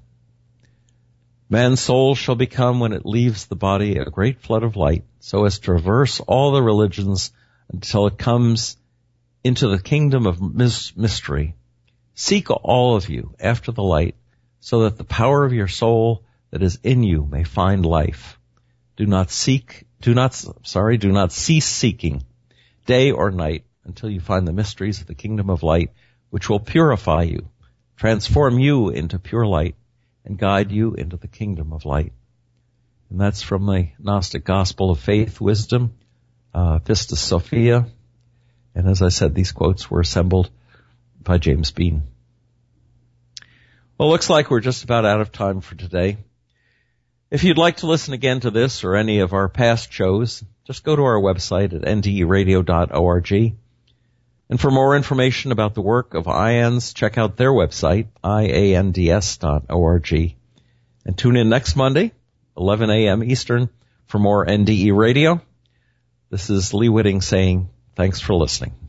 Man's 1.52 1.80
soul 1.80 2.14
shall 2.14 2.36
become 2.36 2.80
when 2.80 2.94
it 2.94 3.08
leaves 3.08 3.48
the 3.48 3.56
body 3.56 3.98
a 3.98 4.06
great 4.06 4.40
flood 4.40 4.62
of 4.62 4.76
light, 4.76 5.04
so 5.20 5.46
as 5.46 5.58
to 5.58 5.66
traverse 5.66 6.20
all 6.20 6.52
the 6.52 6.62
religions 6.62 7.32
until 7.70 8.06
it 8.06 8.20
comes 8.20 8.78
into 9.44 9.68
the 9.68 9.82
kingdom 9.82 10.28
of 10.28 10.40
mystery. 10.96 11.56
Seek 12.14 12.52
all 12.52 12.96
of 12.96 13.10
you 13.10 13.34
after 13.40 13.72
the 13.72 13.82
light, 13.82 14.16
so 14.60 14.82
that 14.82 14.98
the 14.98 15.04
power 15.04 15.44
of 15.44 15.54
your 15.54 15.68
soul 15.68 16.24
that 16.52 16.62
is 16.62 16.80
in 16.84 17.02
you 17.02 17.26
may 17.26 17.44
find 17.44 17.84
life. 17.84 18.38
Do 18.96 19.08
not 19.08 19.32
seek, 19.32 19.88
do 20.02 20.14
not, 20.14 20.36
sorry, 20.64 20.98
do 20.98 21.12
not 21.12 21.32
cease 21.32 21.66
seeking 21.66 22.26
day 22.86 23.12
or 23.12 23.32
night 23.32 23.64
until 23.86 24.12
you 24.12 24.20
find 24.20 24.48
the 24.48 24.54
mysteries 24.54 25.02
of 25.02 25.08
the 25.08 25.16
kingdom 25.16 25.50
of 25.50 25.64
light, 25.64 25.94
which 26.30 26.48
will 26.48 26.60
purify 26.60 27.24
you, 27.24 27.50
transform 27.96 28.60
you 28.60 28.90
into 28.90 29.18
pure 29.18 29.48
light, 29.48 29.76
and 30.30 30.38
guide 30.38 30.72
you 30.72 30.94
into 30.94 31.18
the 31.18 31.28
kingdom 31.28 31.74
of 31.74 31.86
light. 31.86 32.14
And 33.10 33.20
that's 33.20 33.42
from 33.42 33.66
the 33.66 33.90
Gnostic 33.98 34.46
Gospel 34.46 34.92
of 34.92 35.00
Faith, 35.00 35.42
Wisdom, 35.42 35.96
uh, 36.54 36.78
Pistis 36.80 37.18
Sophia. 37.18 37.88
And 38.76 38.88
as 38.88 39.02
I 39.02 39.10
said, 39.10 39.34
these 39.34 39.52
quotes 39.52 39.90
were 39.90 40.02
assembled 40.02 40.52
by 41.22 41.40
James 41.40 41.72
Bean. 41.72 42.04
Well, 43.98 44.10
looks 44.10 44.30
like 44.30 44.52
we're 44.52 44.60
just 44.60 44.84
about 44.84 45.04
out 45.04 45.20
of 45.20 45.32
time 45.32 45.62
for 45.62 45.74
today. 45.76 46.18
If 47.32 47.44
you'd 47.44 47.58
like 47.58 47.78
to 47.78 47.88
listen 47.88 48.14
again 48.14 48.40
to 48.42 48.52
this 48.52 48.84
or 48.84 48.96
any 48.96 49.20
of 49.20 49.34
our 49.34 49.50
past 49.50 49.92
shows, 49.92 50.44
just 50.66 50.84
go 50.84 50.96
to 50.96 51.04
our 51.04 51.20
website 51.20 51.74
at 51.74 51.82
nderadio.org 51.82 53.56
and 54.50 54.60
for 54.60 54.72
more 54.72 54.96
information 54.96 55.52
about 55.52 55.76
the 55.76 55.82
work 55.82 56.16
of 56.16 56.26
IANDS, 56.26 56.94
check 56.94 57.18
out 57.18 57.38
their 57.38 57.52
website, 57.52 58.08
iands.org. 58.24 60.12
And 61.06 61.18
tune 61.18 61.38
in 61.38 61.50
next 61.50 61.76
Monday, 61.76 62.12
11 62.58 62.90
a.m. 62.90 63.24
Eastern, 63.24 63.70
for 64.08 64.20
more 64.20 64.46
NDE 64.46 64.96
radio. 64.96 65.42
This 66.30 66.50
is 66.50 66.74
Lee 66.74 66.90
Witting 66.90 67.22
saying 67.22 67.70
Thanks 67.96 68.20
for 68.20 68.34
listening. 68.34 68.89